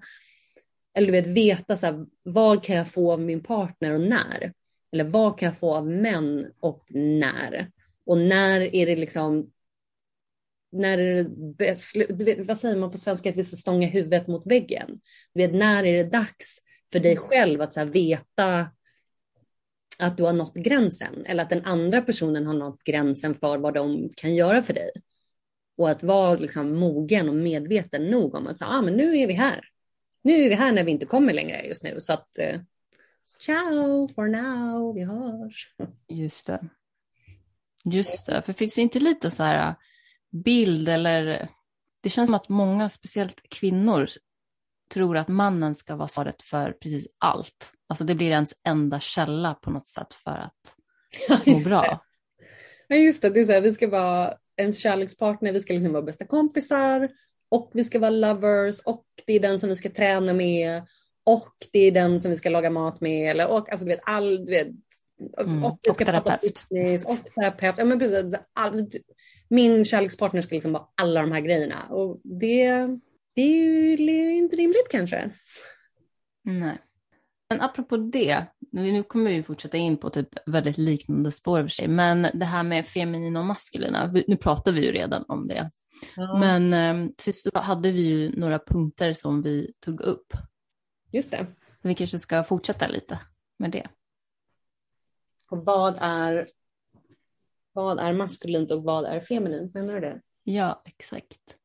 [0.94, 4.52] eller du vet, veta så här, vad kan jag få av min partner och när?
[4.92, 7.70] Eller vad kan jag få av män och när?
[8.06, 9.50] Och när är det liksom
[10.72, 14.26] när är det du vet, vad säger man på svenska, att vi ska stånga huvudet
[14.26, 15.00] mot väggen.
[15.34, 16.58] Du vet, när är det dags
[16.92, 18.66] för dig själv att så här, veta
[20.00, 23.74] att du har nått gränsen eller att den andra personen har nått gränsen för vad
[23.74, 24.90] de kan göra för dig.
[25.76, 29.26] Och att vara liksom mogen och medveten nog om att så, ah, men nu är
[29.26, 29.64] vi här.
[30.22, 31.96] Nu är vi här när vi inte kommer längre just nu.
[32.00, 32.60] Så att eh,
[33.38, 35.74] ciao for now, vi hörs.
[36.08, 36.68] Just det.
[37.84, 39.74] Just det, för finns det inte lite så här eh,
[40.30, 41.48] bild eller
[42.00, 44.08] det känns som att många, speciellt kvinnor,
[44.94, 47.72] tror att mannen ska vara svaret för precis allt.
[47.90, 52.04] Alltså det blir ens enda källa på något sätt för att må bra.
[52.88, 55.92] Ja just det, det är så här, vi ska vara ens kärlekspartner, vi ska liksom
[55.92, 57.08] vara bästa kompisar
[57.48, 60.82] och vi ska vara lovers och det är den som vi ska träna med
[61.24, 64.00] och det är den som vi ska laga mat med eller och alltså du vet
[64.02, 64.68] all, du vet,
[65.40, 65.64] mm.
[65.64, 66.66] och, och terapeut.
[67.06, 67.74] och terapeut.
[67.78, 68.90] Ja, men precis, all,
[69.48, 72.70] min kärlekspartner ska liksom vara alla de här grejerna och det,
[73.34, 75.30] det är ju inte rimligt kanske.
[76.42, 76.78] Nej.
[77.50, 81.88] Men apropå det, nu kommer vi fortsätta in på typ väldigt liknande spår för sig,
[81.88, 85.70] men det här med feminina och maskulina, nu pratar vi ju redan om det.
[86.16, 86.38] Ja.
[86.38, 90.32] Men eh, sist hade vi ju några punkter som vi tog upp.
[91.12, 91.46] Just det.
[91.82, 93.18] Vi kanske ska fortsätta lite
[93.56, 93.88] med det.
[95.50, 96.46] Och vad är,
[97.72, 99.74] vad är maskulint och vad är feminint?
[99.74, 100.20] Menar du det?
[100.44, 101.56] Ja, exakt.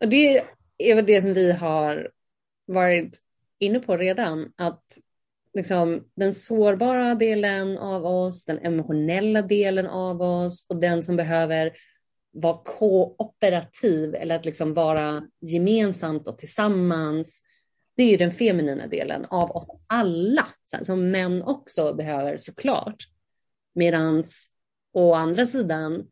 [0.00, 0.42] Och det
[0.78, 2.10] är väl det som vi har
[2.66, 3.22] varit
[3.58, 4.98] inne på redan, att
[5.58, 11.72] liksom, den sårbara delen av oss, den emotionella delen av oss och den som behöver
[12.32, 17.42] vara kooperativ eller att liksom vara gemensamt och tillsammans.
[17.96, 20.46] Det är den feminina delen av oss alla,
[20.82, 22.96] som män också behöver såklart.
[23.74, 24.50] Medans
[24.92, 26.06] å andra sidan,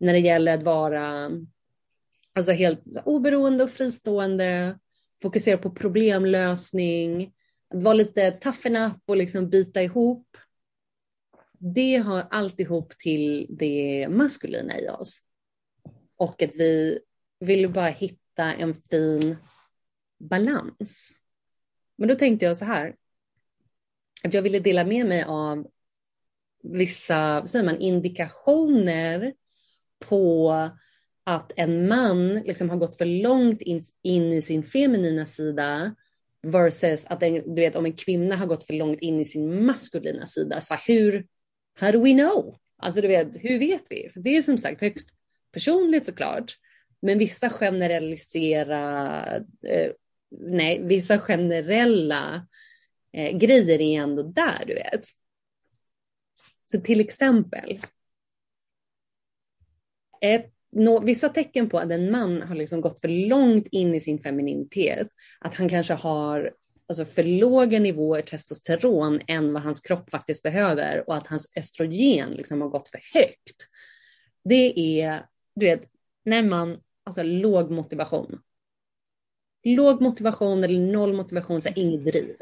[0.00, 1.30] när det gäller att vara
[2.34, 4.78] alltså helt oberoende och fristående,
[5.22, 7.32] fokusera på problemlösning,
[7.74, 10.36] att vara lite tough enough och liksom bita ihop.
[11.58, 15.20] Det har alltihop till det maskulina i oss.
[16.16, 16.98] Och att vi
[17.40, 19.36] vill bara hitta en fin
[20.18, 21.12] balans.
[21.96, 22.96] Men då tänkte jag så här,
[24.24, 25.66] att jag ville dela med mig av
[26.62, 29.34] vissa säger man, indikationer
[30.08, 30.52] på
[31.24, 35.94] att en man liksom har gått för långt in, in i sin feminina sida
[36.42, 39.66] versus att en, du vet, om en kvinna har gått för långt in i sin
[39.66, 40.60] maskulina sida.
[40.60, 41.26] Så hur,
[41.78, 42.56] how do we know?
[42.76, 44.08] Alltså du vet, hur vet vi?
[44.08, 45.08] För det är som sagt högst
[45.52, 46.58] personligt såklart.
[47.02, 49.24] Men vissa generalisera,
[49.66, 49.92] eh,
[50.30, 52.46] nej, vissa generella
[53.12, 55.04] eh, grejer är ändå där, du vet.
[56.64, 57.80] Så till exempel,
[60.20, 64.00] ett, nå, vissa tecken på att en man har liksom gått för långt in i
[64.00, 65.08] sin femininitet,
[65.40, 66.52] att han kanske har
[66.88, 72.30] alltså för låga nivåer testosteron än vad hans kropp faktiskt behöver och att hans östrogen
[72.30, 73.68] liksom har gått för högt.
[74.44, 75.88] Det är, du vet,
[76.24, 78.40] när man, alltså låg motivation.
[79.64, 82.36] Låg motivation eller noll motivation, så inget driv.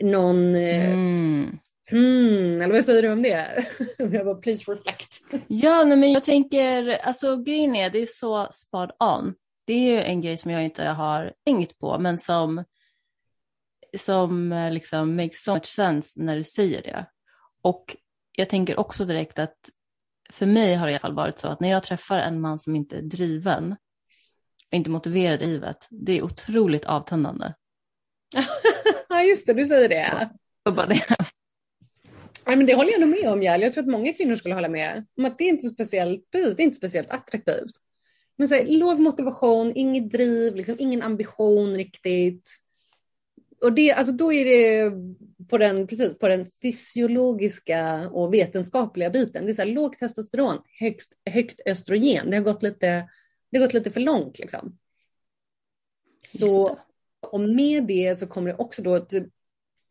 [0.00, 1.58] Någon, eh, mm
[1.90, 2.62] mm.
[2.62, 3.66] Eller vad säger du om det?
[3.98, 5.20] jag bara, please reflect.
[5.46, 9.34] ja, nej, men jag tänker, alltså grejen är, det är så spot on.
[9.66, 12.64] Det är ju en grej som jag inte har tänkt på, men som,
[13.98, 17.06] som eh, liksom makes so much sense när du säger det.
[17.62, 17.96] Och
[18.32, 19.56] jag tänker också direkt att
[20.30, 22.58] för mig har det i alla fall varit så att när jag träffar en man
[22.58, 23.76] som inte är driven,
[24.74, 27.52] och inte motiverad i livet, det är otroligt avtändande.
[29.08, 30.30] Ja, just det, du säger det.
[30.66, 31.16] Så, bara det.
[32.46, 33.62] Ja, men det håller jag nog med om, Jal.
[33.62, 36.56] Jag tror att många kvinnor skulle hålla med om att det är inte speciellt, precis,
[36.56, 37.72] det är inte speciellt attraktivt.
[38.36, 42.50] Men så här, låg motivation, inget driv, liksom, ingen ambition riktigt.
[43.60, 44.92] Och det, alltså då är det
[45.48, 49.44] på den, precis, på den fysiologiska och vetenskapliga biten.
[49.44, 52.30] Det är så här, lågt testosteron, högst, högt östrogen.
[52.30, 53.08] Det har gått lite,
[53.50, 54.38] det har gått lite för långt.
[54.38, 54.78] Liksom.
[56.18, 56.78] Så,
[57.20, 59.06] och med det så kommer det också då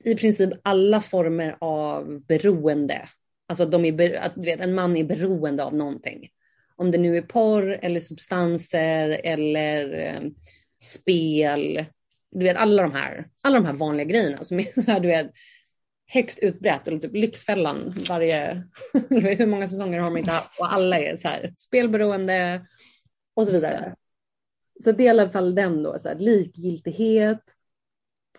[0.04, 3.10] i princip alla former av beroende.
[3.48, 6.30] Alltså de är, att, du vet, en man är beroende av någonting.
[6.76, 10.30] Om det nu är porr eller substanser eller eh,
[10.82, 11.86] spel.
[12.32, 15.32] Du vet alla de här, alla de här vanliga grejerna som är du vet,
[16.08, 16.88] högst utbrett.
[16.88, 18.64] Eller typ Lyxfällan varje,
[19.10, 20.60] hur många säsonger har man inte haft?
[20.60, 22.66] Och alla är så här spelberoende
[23.36, 23.96] och så vidare.
[24.84, 27.42] Så det är i alla fall den då, så här, likgiltighet,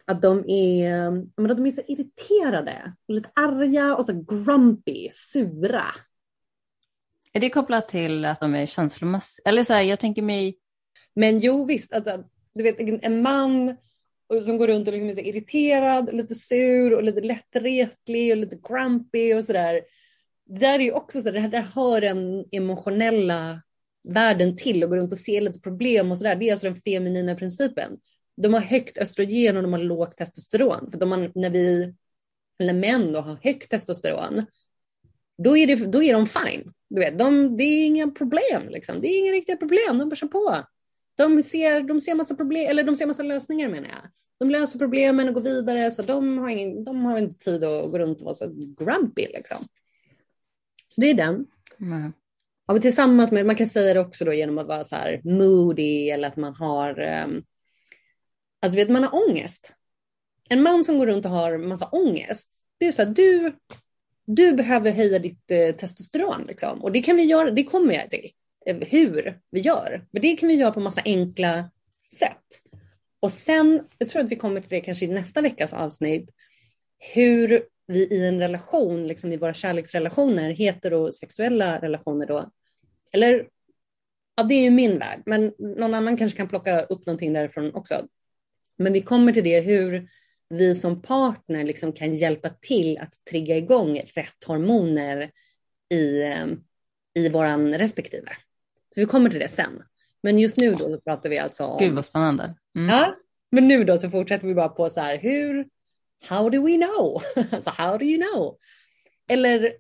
[0.06, 5.84] att de är, men de är så irriterade, lite arga och så grumpy, sura.
[7.32, 9.48] Är det kopplat till att de är känslomässiga?
[9.48, 10.58] Eller så här, jag tänker mig...
[11.14, 13.76] Men jo visst, att, att, du vet en man
[14.42, 19.34] som går runt och liksom är irriterad, lite sur och lite lättretlig och lite grumpy
[19.34, 19.80] och sådär.
[20.46, 23.62] Det där är ju också så, det här, det hör den emotionella
[24.08, 26.36] världen till och går runt och ser lite problem och sådär.
[26.36, 27.98] Det är alltså den feminina principen.
[28.36, 30.90] De har högt östrogen och de har lågt testosteron.
[30.90, 31.94] För de har, när vi,
[32.58, 34.46] eller män då, har högt testosteron,
[35.38, 36.72] då är, det, då är de fine.
[36.90, 38.68] Du vet, de, det är inga problem.
[38.68, 39.00] Liksom.
[39.00, 39.98] Det är inga riktiga problem.
[39.98, 40.56] De bara kör på.
[41.16, 44.10] De ser, de ser massa problem, eller de ser massa lösningar menar jag.
[44.38, 47.90] De löser problemen och går vidare, så de har, ingen, de har inte tid att
[47.90, 49.26] gå runt och vara så grumpy.
[49.26, 49.58] Liksom.
[50.88, 51.46] Så det är den.
[51.80, 52.12] Mm.
[52.66, 56.10] Ja, tillsammans med, man kan säga det också då genom att vara så här moody
[56.10, 57.42] eller att man har, um,
[58.64, 59.72] alltså vet man har ångest.
[60.48, 63.56] En man som går runt och har massa ångest, det är så här, du,
[64.26, 66.84] du behöver höja ditt eh, testosteron liksom.
[66.84, 68.30] Och det kan vi göra, det kommer jag till,
[68.66, 70.06] eh, hur vi gör.
[70.10, 71.70] Men det kan vi göra på massa enkla
[72.18, 72.46] sätt.
[73.20, 76.30] Och sen, jag tror att vi kommer till det kanske i nästa veckas avsnitt,
[77.14, 82.50] hur vi i en relation, liksom i våra kärleksrelationer, heterosexuella relationer då,
[83.12, 83.48] eller
[84.36, 87.74] ja, det är ju min värld, men någon annan kanske kan plocka upp någonting därifrån
[87.74, 88.06] också.
[88.78, 90.08] Men vi kommer till det hur
[90.48, 95.30] vi som partner liksom kan hjälpa till att trigga igång rätt hormoner
[95.90, 96.46] i, eh,
[97.14, 98.36] i våran respektive.
[98.94, 99.82] Så vi kommer till det sen.
[100.22, 101.78] Men just nu då så pratar vi alltså om...
[101.78, 102.54] Gud vad spännande.
[102.76, 102.88] Mm.
[102.88, 103.14] Ja,
[103.50, 105.66] men nu då så fortsätter vi bara på så här, hur,
[106.28, 107.22] how do we know?
[107.52, 108.56] alltså how do you know?
[109.28, 109.72] Eller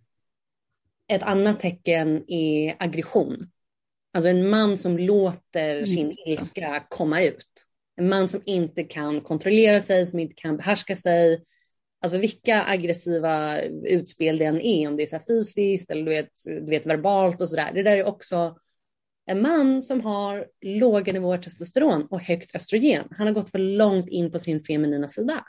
[1.08, 3.50] ett annat tecken är aggression.
[4.14, 7.66] Alltså en man som låter sin ilska komma ut.
[7.96, 11.42] En man som inte kan kontrollera sig, som inte kan behärska sig.
[12.00, 16.30] Alltså vilka aggressiva utspel det än är, om det är så fysiskt eller du vet,
[16.46, 17.70] du vet verbalt och sådär.
[17.74, 18.56] Det där är också
[19.26, 23.04] en man som har låga nivåer testosteron och högt östrogen.
[23.10, 25.44] Han har gått för långt in på sin feminina sida.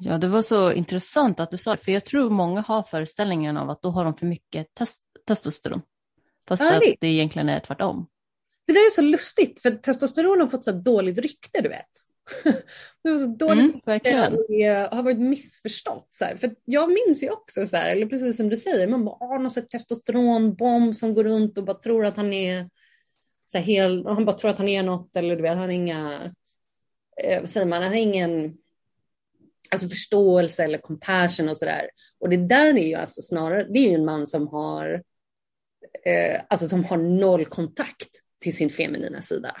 [0.00, 3.56] Ja, det var så intressant att du sa det, för jag tror många har föreställningen
[3.56, 5.82] av att då har de för mycket test testosteron.
[6.48, 8.06] Fast ja, att det egentligen är tvärtom.
[8.68, 11.86] Det där är så lustigt, för testosteron har fått så dåligt rykte, du vet.
[13.02, 14.34] det var så dåligt mm,
[14.90, 16.08] och har varit missförstått.
[16.10, 16.36] Så här.
[16.36, 19.38] För jag minns ju också, så här, eller precis som du säger, man bara har
[19.38, 22.70] någon testosteronbomb som går runt och bara tror att han är
[23.46, 25.68] så här, hel, han bara tror att han är något eller du vet, han har
[25.68, 26.34] inga,
[27.22, 28.54] eh, vad säger man, han har ingen
[29.70, 31.90] alltså förståelse eller compassion och sådär.
[32.20, 35.02] Och det där är ju alltså snarare, det är ju en man som har,
[36.06, 38.10] eh, alltså som har noll kontakt
[38.40, 39.56] till sin feminina sida.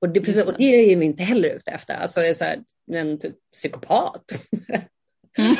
[0.00, 2.58] Och det, precis, och det är vi inte heller ute efter, alltså är så här,
[2.92, 4.24] en typ psykopat.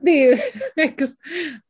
[0.00, 0.40] Det är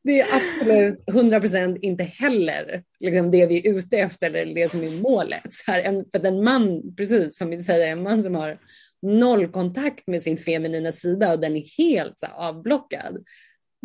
[0.04, 4.68] det är absolut 100 procent inte heller liksom det vi är ute efter eller det
[4.68, 5.54] som är målet.
[5.54, 8.58] Så här, en, för en man, precis som vi säger, en man som har
[9.02, 13.24] noll kontakt med sin feminina sida och den är helt så här, avblockad.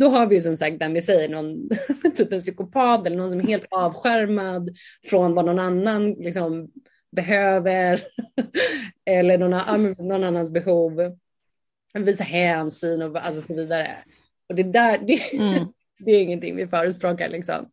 [0.02, 1.70] Då har vi som sagt den vi säger, någon
[2.16, 4.78] typ en psykopat eller någon som är helt avskärmad
[5.10, 6.72] från vad någon annan liksom,
[7.12, 8.02] behöver
[9.06, 11.18] eller någon, någon annans behov.
[11.94, 13.98] Visa hänsyn och alltså, så vidare.
[14.50, 15.66] Och det där, det, mm.
[16.00, 17.72] det är ingenting vi förespråkar liksom.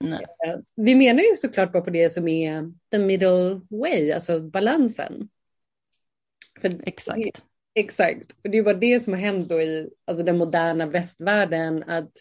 [0.00, 0.26] Nej.
[0.46, 5.28] Eh, vi menar ju såklart bara på det som är the middle way, alltså balansen.
[6.60, 7.44] För exakt.
[7.74, 8.36] Exakt.
[8.44, 12.12] Och det är bara det som har hänt då i alltså den moderna västvärlden, att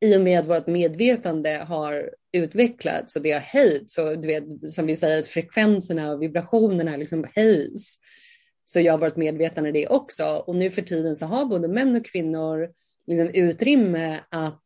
[0.00, 4.44] i och med att vårt medvetande har utvecklats och det har höjts, så du vet,
[4.70, 7.98] som vi säger, att frekvenserna och vibrationerna liksom höjs,
[8.64, 10.24] så jag har varit medvetande det också.
[10.24, 12.68] Och nu för tiden så har både män och kvinnor
[13.06, 14.64] liksom utrymme att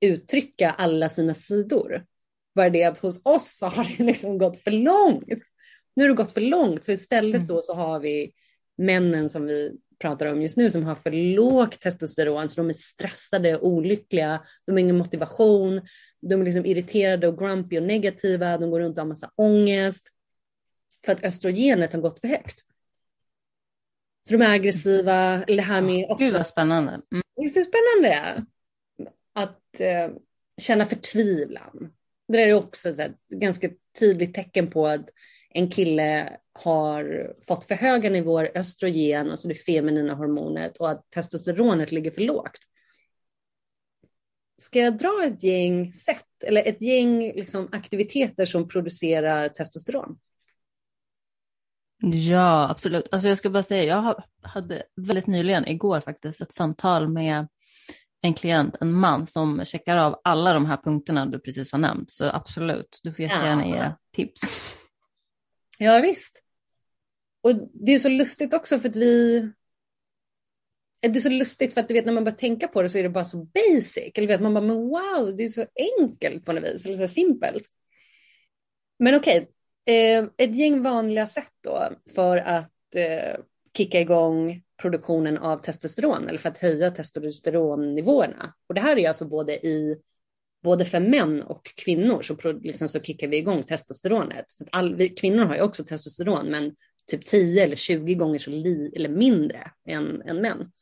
[0.00, 2.04] uttrycka alla sina sidor.
[2.54, 5.28] Bara det att hos oss så har det liksom gått för långt
[5.96, 7.46] nu har det gått för långt så istället mm.
[7.46, 8.32] då så har vi
[8.78, 12.74] männen som vi pratar om just nu som har för lågt testosteron så de är
[12.74, 14.44] stressade och olyckliga.
[14.66, 15.80] De har ingen motivation.
[16.20, 18.58] De är liksom irriterade och grumpy och negativa.
[18.58, 20.08] De går runt och har massa ångest
[21.04, 22.60] för att östrogenet har gått för högt.
[24.28, 25.44] Så de är aggressiva.
[25.44, 26.92] Eller det här med också, Gud vad spännande.
[26.92, 27.22] Mm.
[27.36, 28.46] Visst är det spännande?
[29.32, 30.10] Att eh,
[30.60, 31.92] känna förtvivlan.
[32.28, 35.10] Det är också ett ganska tydligt tecken på att
[35.50, 41.92] en kille har fått för höga nivåer östrogen, alltså det feminina hormonet, och att testosteronet
[41.92, 42.58] ligger för lågt.
[44.58, 50.18] Ska jag dra ett gäng sätt eller ett gäng liksom, aktiviteter som producerar testosteron?
[52.02, 53.08] Ja, absolut.
[53.12, 57.48] Alltså jag ska bara säga, jag hade väldigt nyligen, igår faktiskt, ett samtal med
[58.20, 62.10] en klient, en man som checkar av alla de här punkterna du precis har nämnt.
[62.10, 63.76] Så absolut, du får jättegärna Ja.
[63.76, 63.92] ge
[64.24, 64.40] tips.
[65.78, 66.43] Ja, visst.
[67.44, 69.36] Och det är så lustigt också för att vi...
[71.02, 72.88] Eh, det är så lustigt för att du vet när man börjar tänka på det
[72.88, 74.12] så är det bara så basic.
[74.14, 75.66] Eller vet man bara, men wow, det är så
[76.00, 76.86] enkelt på något vis.
[76.86, 77.64] Eller så simpelt.
[78.98, 79.48] Men okej,
[79.86, 83.40] eh, ett gäng vanliga sätt då för att eh,
[83.76, 88.54] kicka igång produktionen av testosteron eller för att höja testosteronnivåerna.
[88.66, 89.96] Och det här är alltså både i
[90.62, 94.52] både för män och kvinnor så, liksom, så kickar vi igång testosteronet.
[94.58, 96.76] För att all, vi, kvinnor har ju också testosteron, men
[97.06, 100.72] typ 10 eller 20 gånger så li, eller mindre än, än män.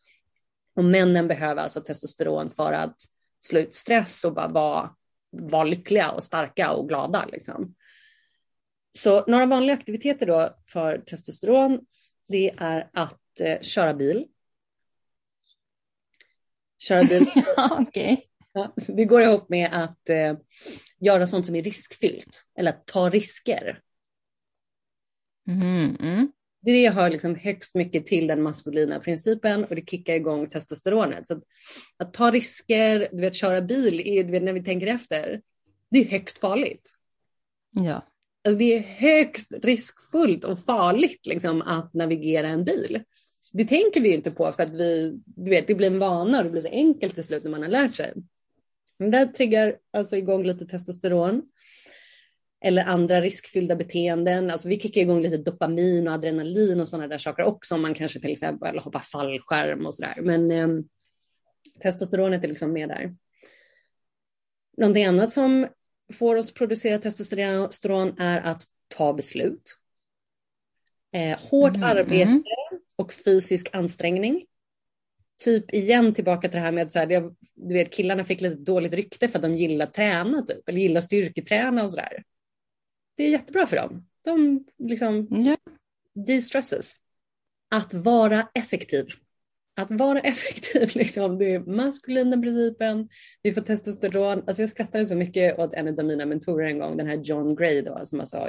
[0.76, 2.96] Och männen behöver alltså testosteron för att
[3.40, 4.94] slå ut stress och bara vara,
[5.30, 7.26] vara lyckliga och starka och glada.
[7.32, 7.74] Liksom.
[8.98, 11.80] Så några vanliga aktiviteter då för testosteron,
[12.28, 14.26] det är att eh, köra bil.
[16.78, 17.26] Köra bil
[17.70, 18.26] Okej.
[18.52, 20.36] Ja, det går ihop med att eh,
[21.00, 23.80] göra sånt som är riskfyllt eller att ta risker.
[25.46, 26.32] Mhm, mm.
[26.64, 31.26] Det hör liksom högst mycket till den maskulina principen och det kickar igång testosteronet.
[31.26, 31.42] Så att,
[31.96, 35.40] att ta risker, du vet köra bil, är, du vet, när vi tänker efter,
[35.90, 36.90] det är högst farligt.
[37.70, 38.06] Ja.
[38.44, 43.02] Alltså, det är högst riskfullt och farligt liksom, att navigera en bil.
[43.52, 46.44] Det tänker vi inte på för att vi, du vet, det blir en vana och
[46.44, 48.12] det blir så enkelt till slut när man har lärt sig.
[48.98, 51.42] Men det triggar alltså igång lite testosteron.
[52.64, 54.50] Eller andra riskfyllda beteenden.
[54.50, 57.74] Alltså vi kickar igång lite dopamin och adrenalin och sådana där saker också.
[57.74, 60.14] Om man kanske till exempel hoppar fallskärm och sådär.
[60.16, 60.68] Men eh,
[61.82, 63.14] testosteronet är liksom med där.
[64.76, 65.66] Någonting annat som
[66.12, 68.62] får oss producera testosteron är att
[68.96, 69.78] ta beslut.
[71.12, 72.42] Eh, hårt Mm, arbete
[72.96, 74.46] och fysisk ansträngning.
[75.44, 78.92] Typ igen tillbaka till det här med så här, du vet, killarna fick lite dåligt
[78.92, 82.22] rykte för att de gillar träna typ, eller gillar styrketräna och sådär.
[83.22, 84.06] Det är jättebra för dem.
[84.24, 85.56] De liksom Ja.
[86.14, 86.96] de-stresses.
[87.70, 89.06] Att vara effektiv.
[89.76, 93.08] Att vara effektiv, liksom, det är maskulina principen.
[93.42, 94.42] Vi får testosteron.
[94.46, 97.56] Alltså jag skrattade så mycket åt en av mina mentorer en gång, den här John
[97.56, 98.48] Gray då, som alltså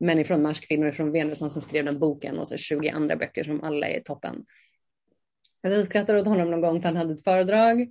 [0.00, 3.16] män från Mars, kvinnor från Venus, han som skrev den boken och så 20 andra
[3.16, 4.44] böcker som alla är toppen.
[5.60, 7.88] Jag skrattade åt honom någon gång för han hade ett föredrag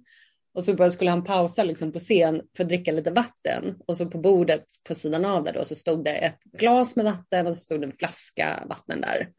[0.55, 3.97] och så bara skulle han pausa liksom på scen för att dricka lite vatten och
[3.97, 7.47] så på bordet på sidan av där då så stod det ett glas med vatten
[7.47, 9.29] och så stod det en flaska vatten där.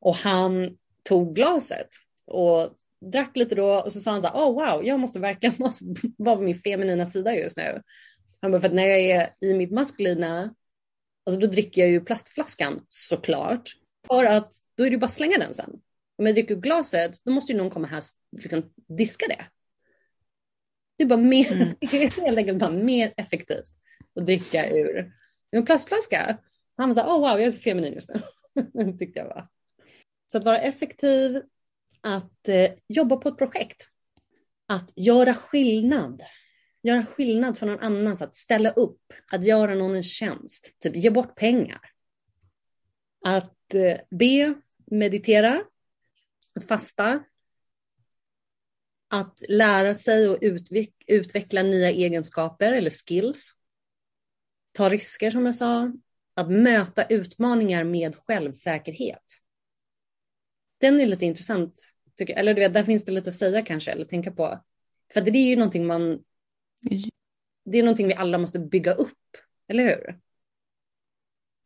[0.00, 1.88] Och han tog glaset
[2.26, 2.70] och
[3.12, 5.84] drack lite då och så sa han så här, oh wow, jag måste verkligen måste
[6.18, 7.82] vara på min feminina sida just nu.
[8.40, 10.54] Han bara, för att när jag är i mitt maskulina,
[11.26, 13.70] alltså då dricker jag ju plastflaskan såklart,
[14.06, 15.70] för att då är det ju bara att slänga den sen.
[16.18, 18.02] Om jag dricker glaset, då måste ju någon komma här
[18.32, 19.44] och liksom diska det.
[20.96, 21.76] Det är bara mer, Mm.
[21.80, 23.72] helt enkelt bara mer effektivt
[24.14, 25.12] att dricka ur
[25.50, 26.38] en plastflaska.
[26.76, 28.92] Han var så här, oh wow, jag är så feminin just nu.
[28.98, 29.48] tyckte jag var.
[30.32, 31.42] Så att vara effektiv,
[32.00, 33.88] att eh, jobba på ett projekt,
[34.66, 36.22] att göra skillnad.
[36.82, 39.00] Göra skillnad för någon annan, så att ställa upp,
[39.32, 41.80] att göra någon en tjänst, typ ge bort pengar.
[43.24, 44.54] Att eh, be,
[44.86, 45.62] meditera,
[46.54, 47.24] att fasta,
[49.08, 53.52] att lära sig och utveck- utveckla nya egenskaper eller skills.
[54.72, 55.92] Ta risker som jag sa.
[56.34, 59.24] Att möta utmaningar med självsäkerhet.
[60.80, 61.92] Den är lite intressant.
[62.16, 62.40] Tycker jag.
[62.40, 64.64] Eller du vet, där finns det lite att säga kanske, eller tänka på.
[65.12, 66.24] För det är ju någonting man...
[67.64, 69.36] Det är någonting vi alla måste bygga upp,
[69.68, 70.20] eller hur?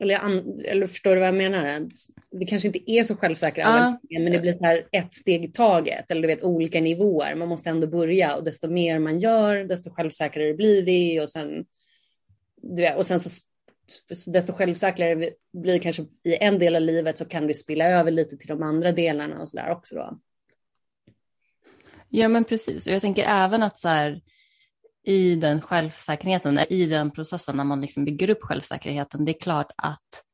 [0.00, 1.88] Eller, an- eller förstår du vad jag menar?
[2.30, 5.52] Vi kanske inte är så självsäkra, alla, men det blir så här ett steg i
[5.52, 7.34] taget, eller du vet olika nivåer.
[7.34, 11.64] Man måste ändå börja och desto mer man gör, desto självsäkrare blir vi och sen,
[12.62, 13.30] du vet, och sen så
[14.26, 18.10] desto självsäkrare vi blir kanske i en del av livet så kan det spilla över
[18.10, 20.18] lite till de andra delarna och så där också då.
[22.08, 22.86] Ja, men precis.
[22.86, 24.20] Och jag tänker även att så här,
[25.04, 29.70] i den självsäkerheten, i den processen när man liksom bygger upp självsäkerheten, det är klart
[29.76, 30.24] att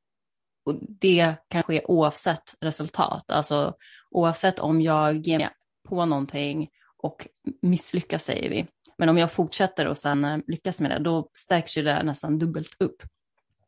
[0.66, 3.30] och det kan ske oavsett resultat.
[3.30, 3.74] Alltså
[4.10, 5.48] oavsett om jag ger mig
[5.88, 6.68] på någonting
[7.02, 7.26] och
[7.62, 8.66] misslyckas säger vi.
[8.98, 12.38] Men om jag fortsätter och sen eh, lyckas med det, då stärks ju det nästan
[12.38, 13.02] dubbelt upp.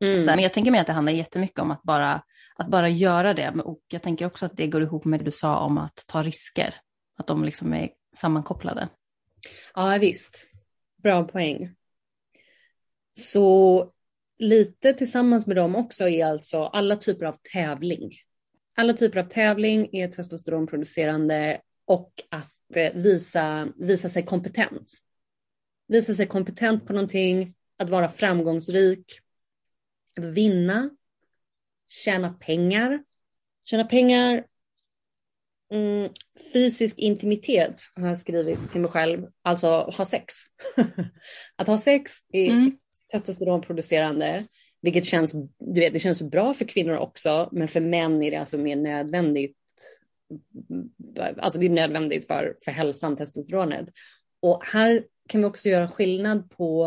[0.00, 0.20] Mm.
[0.20, 2.22] Så, men jag tänker mig att det handlar jättemycket om att bara,
[2.56, 3.50] att bara göra det.
[3.50, 6.22] Och jag tänker också att det går ihop med det du sa om att ta
[6.22, 6.74] risker.
[7.18, 8.88] Att de liksom är sammankopplade.
[9.74, 10.48] Ja, visst.
[11.02, 11.74] Bra poäng.
[13.12, 13.92] Så
[14.38, 18.12] lite tillsammans med dem också är alltså alla typer av tävling.
[18.76, 24.92] Alla typer av tävling är testosteronproducerande och att eh, visa, visa sig kompetent.
[25.86, 29.20] Visa sig kompetent på någonting, att vara framgångsrik,
[30.16, 30.90] att vinna,
[31.88, 33.04] tjäna pengar.
[33.64, 34.46] Tjäna pengar,
[35.72, 36.10] mm,
[36.52, 40.34] fysisk intimitet har jag skrivit till mig själv, alltså ha sex.
[41.56, 42.72] att ha sex är mm.
[43.12, 44.44] testosteronproducerande,
[44.82, 48.36] vilket känns, du vet, det känns bra för kvinnor också, men för män är det
[48.36, 49.56] alltså mer nödvändigt.
[51.36, 53.88] Alltså det är nödvändigt för, för hälsan, testosteronet.
[54.40, 56.86] Och här kan vi också göra skillnad på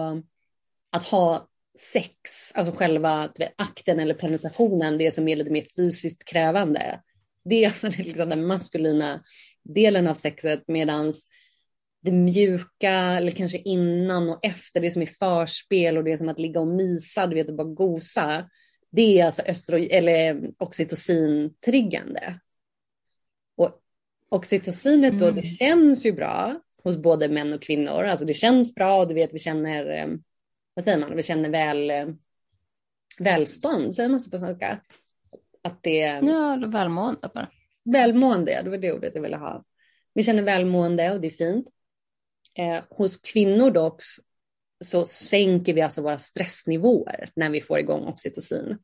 [0.92, 1.48] att ha
[1.80, 7.02] sex, alltså själva vet, akten eller penetrationen, det som är lite mer fysiskt krävande.
[7.44, 9.24] Det är alltså liksom den maskulina
[9.64, 11.28] delen av sexet medans
[12.02, 16.40] det mjuka eller kanske innan och efter, det som är förspel och det som att
[16.40, 18.50] ligga och mysa, du vet, och bara gosa.
[18.92, 19.42] Det är alltså
[19.78, 22.40] eller oxytocin-triggande.
[23.56, 23.82] Och
[24.30, 25.36] oxytocinet då, mm.
[25.36, 28.04] det känns ju bra hos både män och kvinnor.
[28.04, 30.08] Alltså det känns bra och du vet, vi känner, eh,
[30.74, 32.08] vad säger man, vi känner väl, eh,
[33.20, 34.80] välstånd, säger man så på svenska?
[35.64, 36.00] Att det...
[36.24, 37.50] Ja, välmående bara.
[37.84, 39.64] Välmående, det var det ordet jag ville ha.
[40.14, 41.68] Vi känner välmående och det är fint.
[42.58, 44.02] Eh, hos kvinnor dock
[44.84, 48.78] så sänker vi alltså våra stressnivåer när vi får igång oxytocin.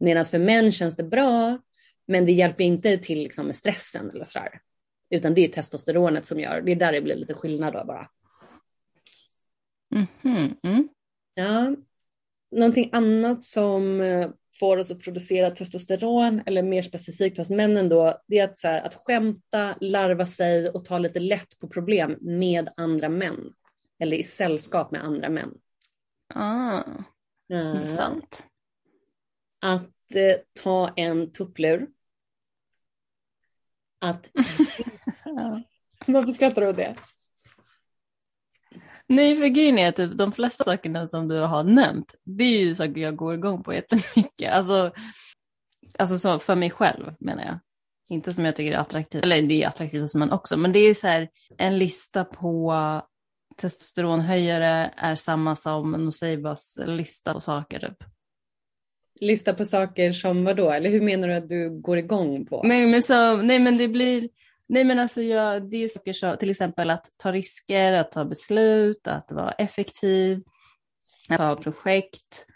[0.00, 1.58] Medan för män känns det bra,
[2.06, 4.60] men det hjälper inte till liksom med stressen eller sådär.
[5.10, 8.10] Utan det är testosteronet som gör, det är där det blir lite skillnad då bara.
[9.94, 10.56] Mm -hmm.
[10.62, 10.88] mm.
[11.34, 11.76] Ja,
[12.50, 18.22] någonting annat som eh, får oss att producera testosteron, eller mer specifikt hos männen då,
[18.26, 22.16] det är att, så här, att skämta, larva sig och ta lite lätt på problem
[22.20, 23.52] med andra män.
[23.98, 25.54] Eller i sällskap med andra män.
[26.34, 26.82] Ah,
[27.52, 28.46] uh, intressant.
[29.62, 31.88] Att eh, ta en tupplur.
[34.00, 34.30] Att...
[36.06, 36.96] Varför skrattar du åt det?
[39.08, 42.60] Nej, för grejen är att typ, de flesta sakerna som du har nämnt, det är
[42.60, 44.52] ju saker jag går igång på jättemycket.
[44.52, 44.92] Alltså,
[45.98, 47.58] alltså så för mig själv menar jag.
[48.08, 50.78] Inte som jag tycker är attraktivt, eller det är attraktivt hos män också, men det
[50.78, 51.28] är så här
[51.58, 52.74] en lista på
[53.56, 58.08] testosteronhöjare är samma som Noseibas lista på saker typ.
[59.20, 60.70] Lista på saker som vad då?
[60.70, 62.62] Eller hur menar du att du går igång på?
[62.64, 64.28] Nej men, så, nej, men det blir,
[64.68, 68.24] Nej men alltså jag, det är saker som till exempel att ta risker, att ta
[68.24, 70.42] beslut, att vara effektiv,
[71.28, 72.46] att ha projekt,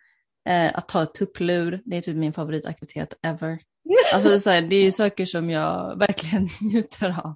[0.48, 1.82] eh, att ta ett tupplur.
[1.84, 3.58] Det är typ min favoritaktivitet ever.
[4.14, 7.34] Alltså så här, det är ju saker som jag verkligen njuter av.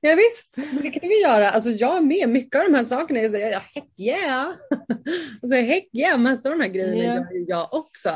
[0.00, 1.50] Ja, visst, det kan vi göra.
[1.50, 2.28] Alltså jag med.
[2.28, 4.48] Mycket av de här sakerna, jag säger heck yeah.
[5.42, 7.14] Alltså heck yeah, massa av de här grejerna yeah.
[7.14, 8.10] gör jag också.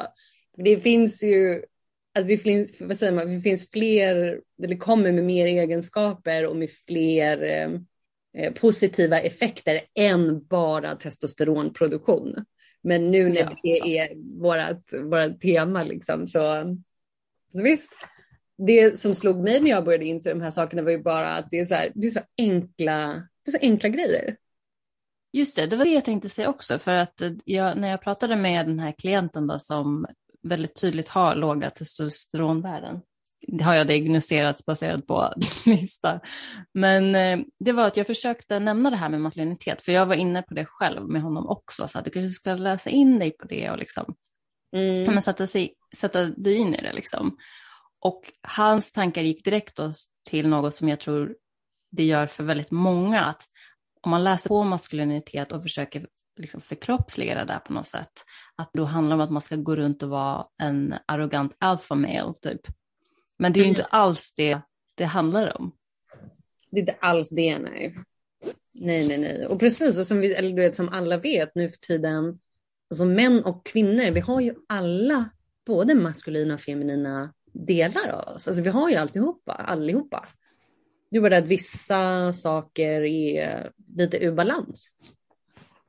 [0.65, 1.63] Det finns ju
[2.17, 6.57] Alltså det finns, vad säger man, det finns fler, eller kommer med mer egenskaper och
[6.57, 7.71] med fler eh,
[8.43, 12.45] eh, positiva effekter än bara testosteronproduktion.
[12.83, 13.91] Men nu när ja, det sant.
[13.91, 14.09] är
[14.41, 16.77] vårt, vårt tema liksom, så,
[17.53, 17.91] så visst.
[18.59, 21.51] Det som slog mig när jag började inse de här sakerna var ju bara att
[21.51, 23.07] det är så, här, det är så, enkla,
[23.45, 24.37] det är så enkla grejer.
[25.33, 26.79] Just det, det var det jag tänkte säga också.
[26.79, 30.07] För att jag, när jag pratade med den här klienten då, som
[30.49, 33.01] väldigt tydligt har låga testosteronvärden.
[33.49, 35.35] Det har jag diagnostiserats baserat på
[35.67, 36.21] lista.
[36.75, 40.15] Men eh, det var att jag försökte nämna det här med maskulinitet, för jag var
[40.15, 43.31] inne på det själv med honom också, så att du kanske ska läsa in dig
[43.31, 44.15] på det och liksom
[44.77, 45.05] mm.
[45.05, 46.93] men sätta, sig, sätta dig in i det.
[46.93, 47.37] Liksom.
[48.01, 49.79] Och hans tankar gick direkt
[50.29, 51.37] till något som jag tror
[51.91, 53.43] det gör för väldigt många, att
[54.03, 56.07] om man läser på maskulinitet och försöker
[56.37, 58.13] liksom förkroppsliga det där på något sätt.
[58.57, 62.35] Att då handlar om att man ska gå runt och vara en arrogant alpha male
[62.43, 62.61] typ.
[63.39, 64.61] Men det är ju inte alls det
[64.95, 65.73] det handlar om.
[66.71, 67.95] Det är inte alls det, nej.
[68.73, 69.47] Nej, nej, nej.
[69.47, 72.39] Och precis, och som, vi, eller du vet, som alla vet nu för tiden,
[72.91, 75.31] alltså män och kvinnor, vi har ju alla
[75.67, 78.49] både maskulina och feminina delar av oss.
[78.49, 80.29] Alltså vi har ju alltihopa, allihopa.
[81.11, 84.93] Det är bara att vissa saker är lite ur balans.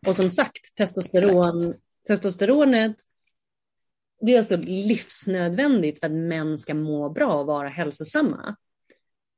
[0.07, 1.73] Och som sagt, testosteron,
[2.07, 2.95] testosteronet
[4.21, 8.55] det är alltså livsnödvändigt för att män ska må bra och vara hälsosamma.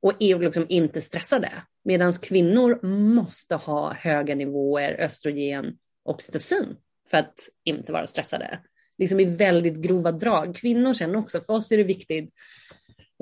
[0.02, 1.52] Och är liksom inte stressade.
[1.84, 6.76] Medan kvinnor måste ha höga nivåer östrogen och oxytocin
[7.10, 8.60] för att inte vara stressade.
[8.98, 10.56] Liksom i väldigt grova drag.
[10.56, 12.34] Kvinnor sen också, för oss är det viktigt.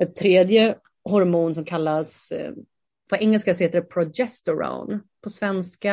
[0.01, 2.53] Ett tredje hormon som kallas eh,
[3.09, 4.99] på engelska så heter det progesterone.
[5.23, 5.87] På svenska,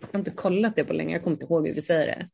[0.00, 2.28] jag har inte kollat det på länge, jag kommer inte ihåg hur vi säger det.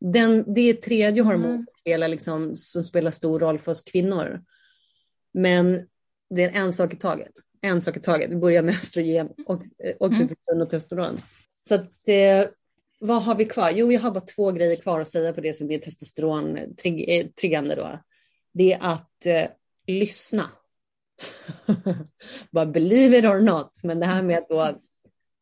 [0.00, 1.26] Den, det är tredje mm.
[1.26, 4.42] hormon som spelar, liksom, som spelar stor roll för oss kvinnor.
[5.34, 5.86] Men
[6.30, 7.32] det är en sak i taget.
[7.60, 8.30] en sak i taget.
[8.30, 11.20] Vi börjar med östrogen, och, eh, oxytocin och testosteron.
[11.68, 12.48] Så att, eh,
[12.98, 13.70] vad har vi kvar?
[13.70, 17.76] Jo, jag har bara två grejer kvar att säga på det som är testosteron-triggande eh,
[17.76, 18.00] då.
[18.52, 19.44] Det är att eh,
[19.86, 20.50] lyssna.
[22.50, 24.74] bara believe it or not, men det här med att vara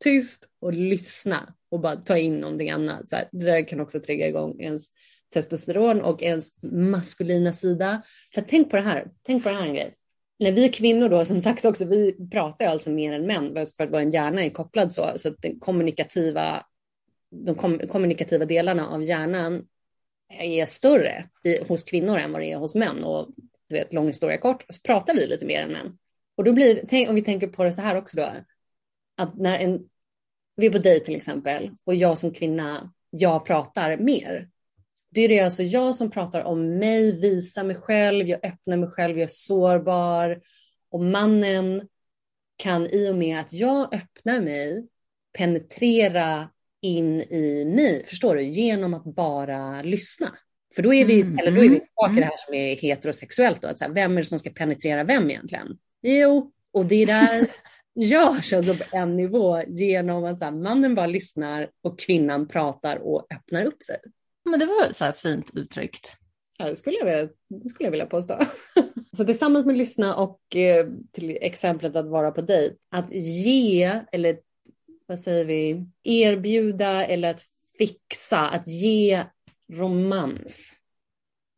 [0.04, 3.08] tyst och lyssna och bara ta in någonting annat.
[3.08, 4.88] Så här, det där kan också trigga igång ens
[5.34, 8.02] testosteron och ens maskulina sida.
[8.34, 9.94] För tänk på det här, tänk på det här en grej.
[10.38, 13.92] När vi kvinnor då, som sagt också, vi pratar alltså mer än män för att
[13.92, 16.66] vår hjärna är kopplad så, så att den kommunikativa,
[17.30, 19.66] de kom, kommunikativa delarna av hjärnan
[20.40, 23.04] är större i, hos kvinnor än vad det är hos män.
[23.04, 23.28] Och
[23.68, 25.98] du vet, lång historia kort, så pratar vi lite mer än män.
[26.36, 28.32] Och då blir, tänk, om vi tänker på det så här också då,
[29.16, 29.88] att när en,
[30.56, 34.48] vi är på dejt till exempel och jag som kvinna, jag pratar mer,
[35.14, 38.90] det är det alltså jag som pratar om mig, visar mig själv, jag öppnar mig
[38.90, 40.40] själv, jag är sårbar.
[40.90, 41.88] Och mannen
[42.56, 44.88] kan i och med att jag öppnar mig
[45.38, 46.50] penetrera
[46.80, 50.38] in i mig, förstår du, genom att bara lyssna.
[50.74, 52.20] För då är vi, mm, eller då är vi mm, tillbaka mm.
[52.20, 55.04] det här som är heterosexuellt, då, att så här, vem är det som ska penetrera
[55.04, 55.78] vem egentligen?
[56.02, 57.46] Jo, och det där
[57.94, 63.26] görs alltså på en nivå genom att här, mannen bara lyssnar och kvinnan pratar och
[63.34, 63.96] öppnar upp sig.
[64.50, 66.16] Men det var så fint uttryckt.
[66.58, 67.28] Ja, det skulle jag vilja,
[67.68, 68.38] skulle jag vilja påstå.
[69.16, 74.38] så tillsammans med lyssna och eh, till exemplet att vara på dejt, att ge eller
[75.06, 77.42] vad säger vi, erbjuda eller att
[77.78, 79.24] fixa, att ge
[79.72, 80.76] romans.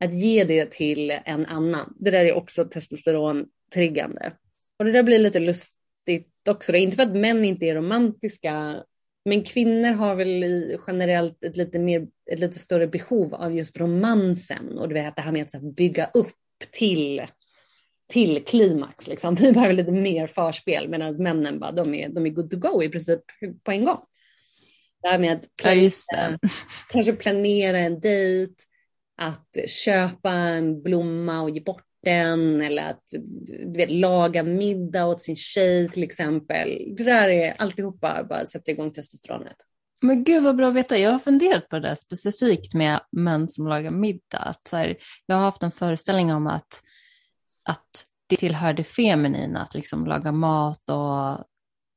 [0.04, 1.94] Att ge det till en annan.
[1.98, 4.32] Det där är också testosterontriggande.
[4.78, 6.72] Och det där blir lite lustigt också.
[6.72, 8.84] Det är inte för att män inte är romantiska
[9.26, 14.78] men kvinnor har väl generellt ett lite, mer, ett lite större behov av just romansen
[14.78, 16.34] och det, vet det här med att bygga upp
[16.70, 17.22] till,
[18.08, 19.08] till klimax.
[19.08, 19.34] Liksom.
[19.40, 22.82] Vi behöver lite mer förspel medan männen bara, de är, de är good to go
[22.82, 23.20] i princip
[23.64, 23.98] på en gång.
[25.06, 26.48] Det här med att planera, ja,
[26.88, 28.54] kanske planera en dejt,
[29.16, 33.02] att köpa en blomma och ge bort den eller att
[33.76, 36.94] vet, laga middag åt sin tjej till exempel.
[36.96, 39.56] Det där är alltihopa bara sätter igång testosteronet.
[40.02, 40.98] Men gud vad bra att veta.
[40.98, 44.38] Jag har funderat på det där specifikt med män som lagar middag.
[44.38, 44.96] Att så här,
[45.26, 46.82] jag har haft en föreställning om att,
[47.64, 51.46] att det tillhör det feminina att liksom laga mat och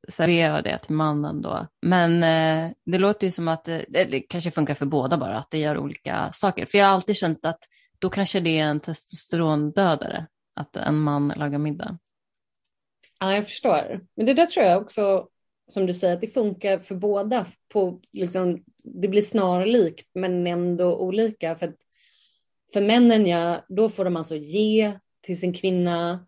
[0.10, 1.68] servera det till mannen då.
[1.82, 5.38] Men eh, det låter ju som att eh, det, det kanske funkar för båda bara,
[5.38, 6.66] att det gör olika saker.
[6.66, 7.60] För jag har alltid känt att
[7.99, 11.97] då kanske det är en testosterondödare att en man lagar middag.
[13.20, 14.01] Ja, jag förstår.
[14.16, 15.28] Men det där tror jag också,
[15.72, 17.45] som du säger, att det funkar för båda.
[17.74, 21.55] På, liksom, det blir snarlikt men ändå olika.
[21.55, 21.74] För,
[22.74, 26.26] för männen, ja, då får de alltså ge till sin kvinna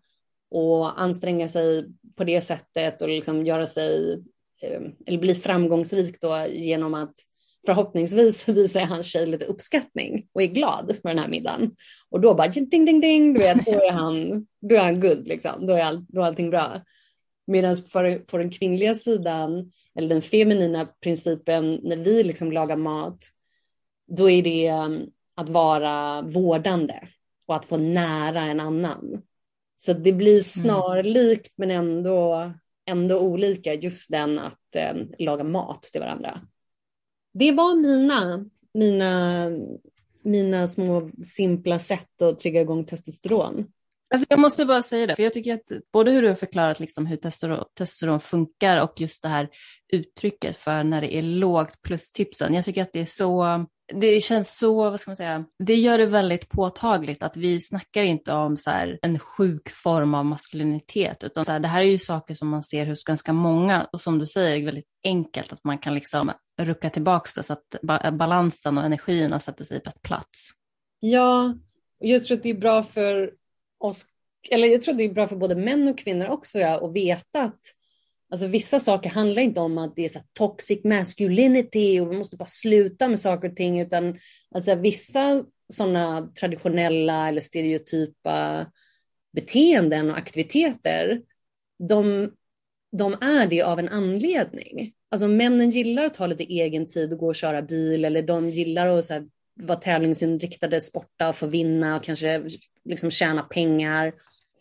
[0.50, 1.88] och anstränga sig
[2.22, 4.22] på det sättet och liksom göra sig,
[4.62, 7.14] ehm, eller bli framgångsrik då genom att
[7.66, 11.70] förhoppningsvis visar hans tjej lite uppskattning och är glad för den här middagen.
[12.10, 15.28] Och då bara ding, ding, ding, du vet, då är han, då är han good
[15.28, 16.80] liksom, då är, all, då är allting bra.
[17.46, 23.18] Medan på, på den kvinnliga sidan, eller den feminina principen, när vi liksom lagar mat,
[24.10, 25.00] då är det ehm,
[25.36, 27.08] att vara vårdande
[27.46, 29.22] och att få nära en annan.
[29.84, 30.42] Så det blir mm.
[30.42, 32.52] snarlikt men ändå,
[32.86, 36.40] ändå olika, just den att eh, laga mat till varandra
[37.34, 39.50] det var mina, mina,
[40.22, 43.66] mina små simpla sätt att trigga igång testosteron.
[44.14, 46.80] Alltså jag måste bara säga det, för jag tycker att både hur du har förklarat
[46.80, 49.48] liksom hur testosteron, testosteron funkar och just det här
[49.92, 52.54] uttrycket för när det är lågt plus tipsen.
[52.54, 55.98] Jag tycker att det är så det känns så, vad ska man säga, det gör
[55.98, 61.24] det väldigt påtagligt att vi snackar inte om så här, en sjuk form av maskulinitet,
[61.24, 64.00] utan så här, det här är ju saker som man ser hos ganska många och
[64.00, 67.76] som du säger, är väldigt enkelt att man kan liksom rucka tillbaka det så att
[68.12, 70.50] balansen och energierna sätter sig på ett plats.
[71.00, 71.54] Ja,
[71.98, 73.32] jag tror att det är bra för
[73.78, 74.06] oss,
[74.50, 76.92] eller jag tror att det är bra för både män och kvinnor också ja, att
[76.92, 77.60] veta att
[78.32, 82.36] Alltså vissa saker handlar inte om att det är så toxic masculinity och vi måste
[82.36, 84.18] bara sluta med saker och ting, utan
[84.54, 88.66] alltså vissa sådana traditionella eller stereotypa
[89.32, 91.22] beteenden och aktiviteter,
[91.88, 92.30] de,
[92.96, 94.92] de är det av en anledning.
[95.10, 98.50] Alltså männen gillar att ha lite egen tid och gå och köra bil eller de
[98.50, 102.42] gillar att så här, vara tävlingsinriktade, sporta och få vinna och kanske
[102.84, 104.12] liksom tjäna pengar.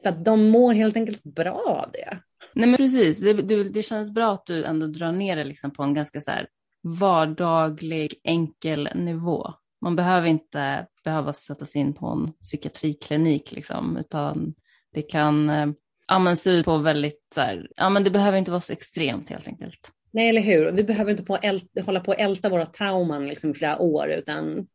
[0.04, 2.18] För att de mår helt enkelt bra av det.
[2.54, 5.72] Nej men precis, det, du, det känns bra att du ändå drar ner det liksom
[5.72, 6.48] på en ganska så här
[6.84, 9.54] vardaglig, enkel nivå.
[9.82, 14.54] Man behöver inte behöva sätta sig in på en psykiatriklinik liksom, utan
[14.94, 15.68] det kan, eh,
[16.08, 18.74] ja, men se ut på väldigt så här, ja men det behöver inte vara så
[18.74, 19.92] extremt helt enkelt.
[20.12, 20.72] Nej, eller hur?
[20.72, 21.38] Vi behöver inte på
[21.86, 24.68] hålla på och älta våra trauman liksom i flera år, utan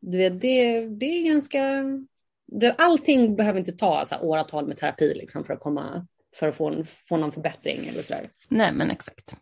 [0.00, 1.84] du vet, det, det är ganska...
[2.46, 6.06] Det, allting behöver inte ta så här, åratal med terapi liksom, för att, komma,
[6.38, 8.30] för att få, en, få någon förbättring eller sådär.
[8.48, 9.34] Nej, men exakt.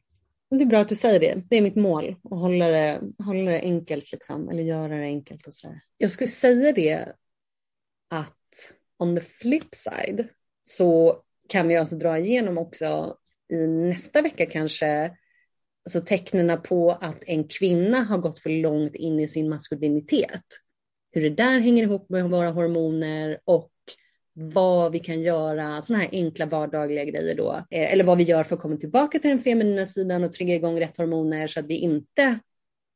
[0.51, 1.43] Det är bra att du säger det.
[1.51, 5.47] Det är mitt mål, att hålla det, hålla det enkelt, liksom, eller göra det enkelt
[5.47, 5.81] och sådär.
[5.99, 7.13] Jag skulle säga det
[8.11, 10.29] att on the flip side
[10.63, 13.17] så kan vi alltså dra igenom också
[13.53, 15.17] i nästa vecka kanske
[15.85, 20.45] alltså tecknen på att en kvinna har gått för långt in i sin maskulinitet.
[21.13, 23.71] Hur det där hänger ihop med våra hormoner och
[24.39, 27.53] vad vi kan göra, sådana här enkla vardagliga grejer då.
[27.71, 30.55] Eh, eller vad vi gör för att komma tillbaka till den feminina sidan och trigga
[30.55, 32.39] igång rätt hormoner så att vi inte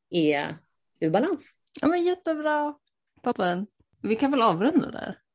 [0.09, 0.55] är
[0.99, 1.51] ur balans.
[1.81, 2.73] Ja men jättebra.
[3.23, 3.67] Toppen.
[4.01, 5.17] Vi kan väl avrunda där?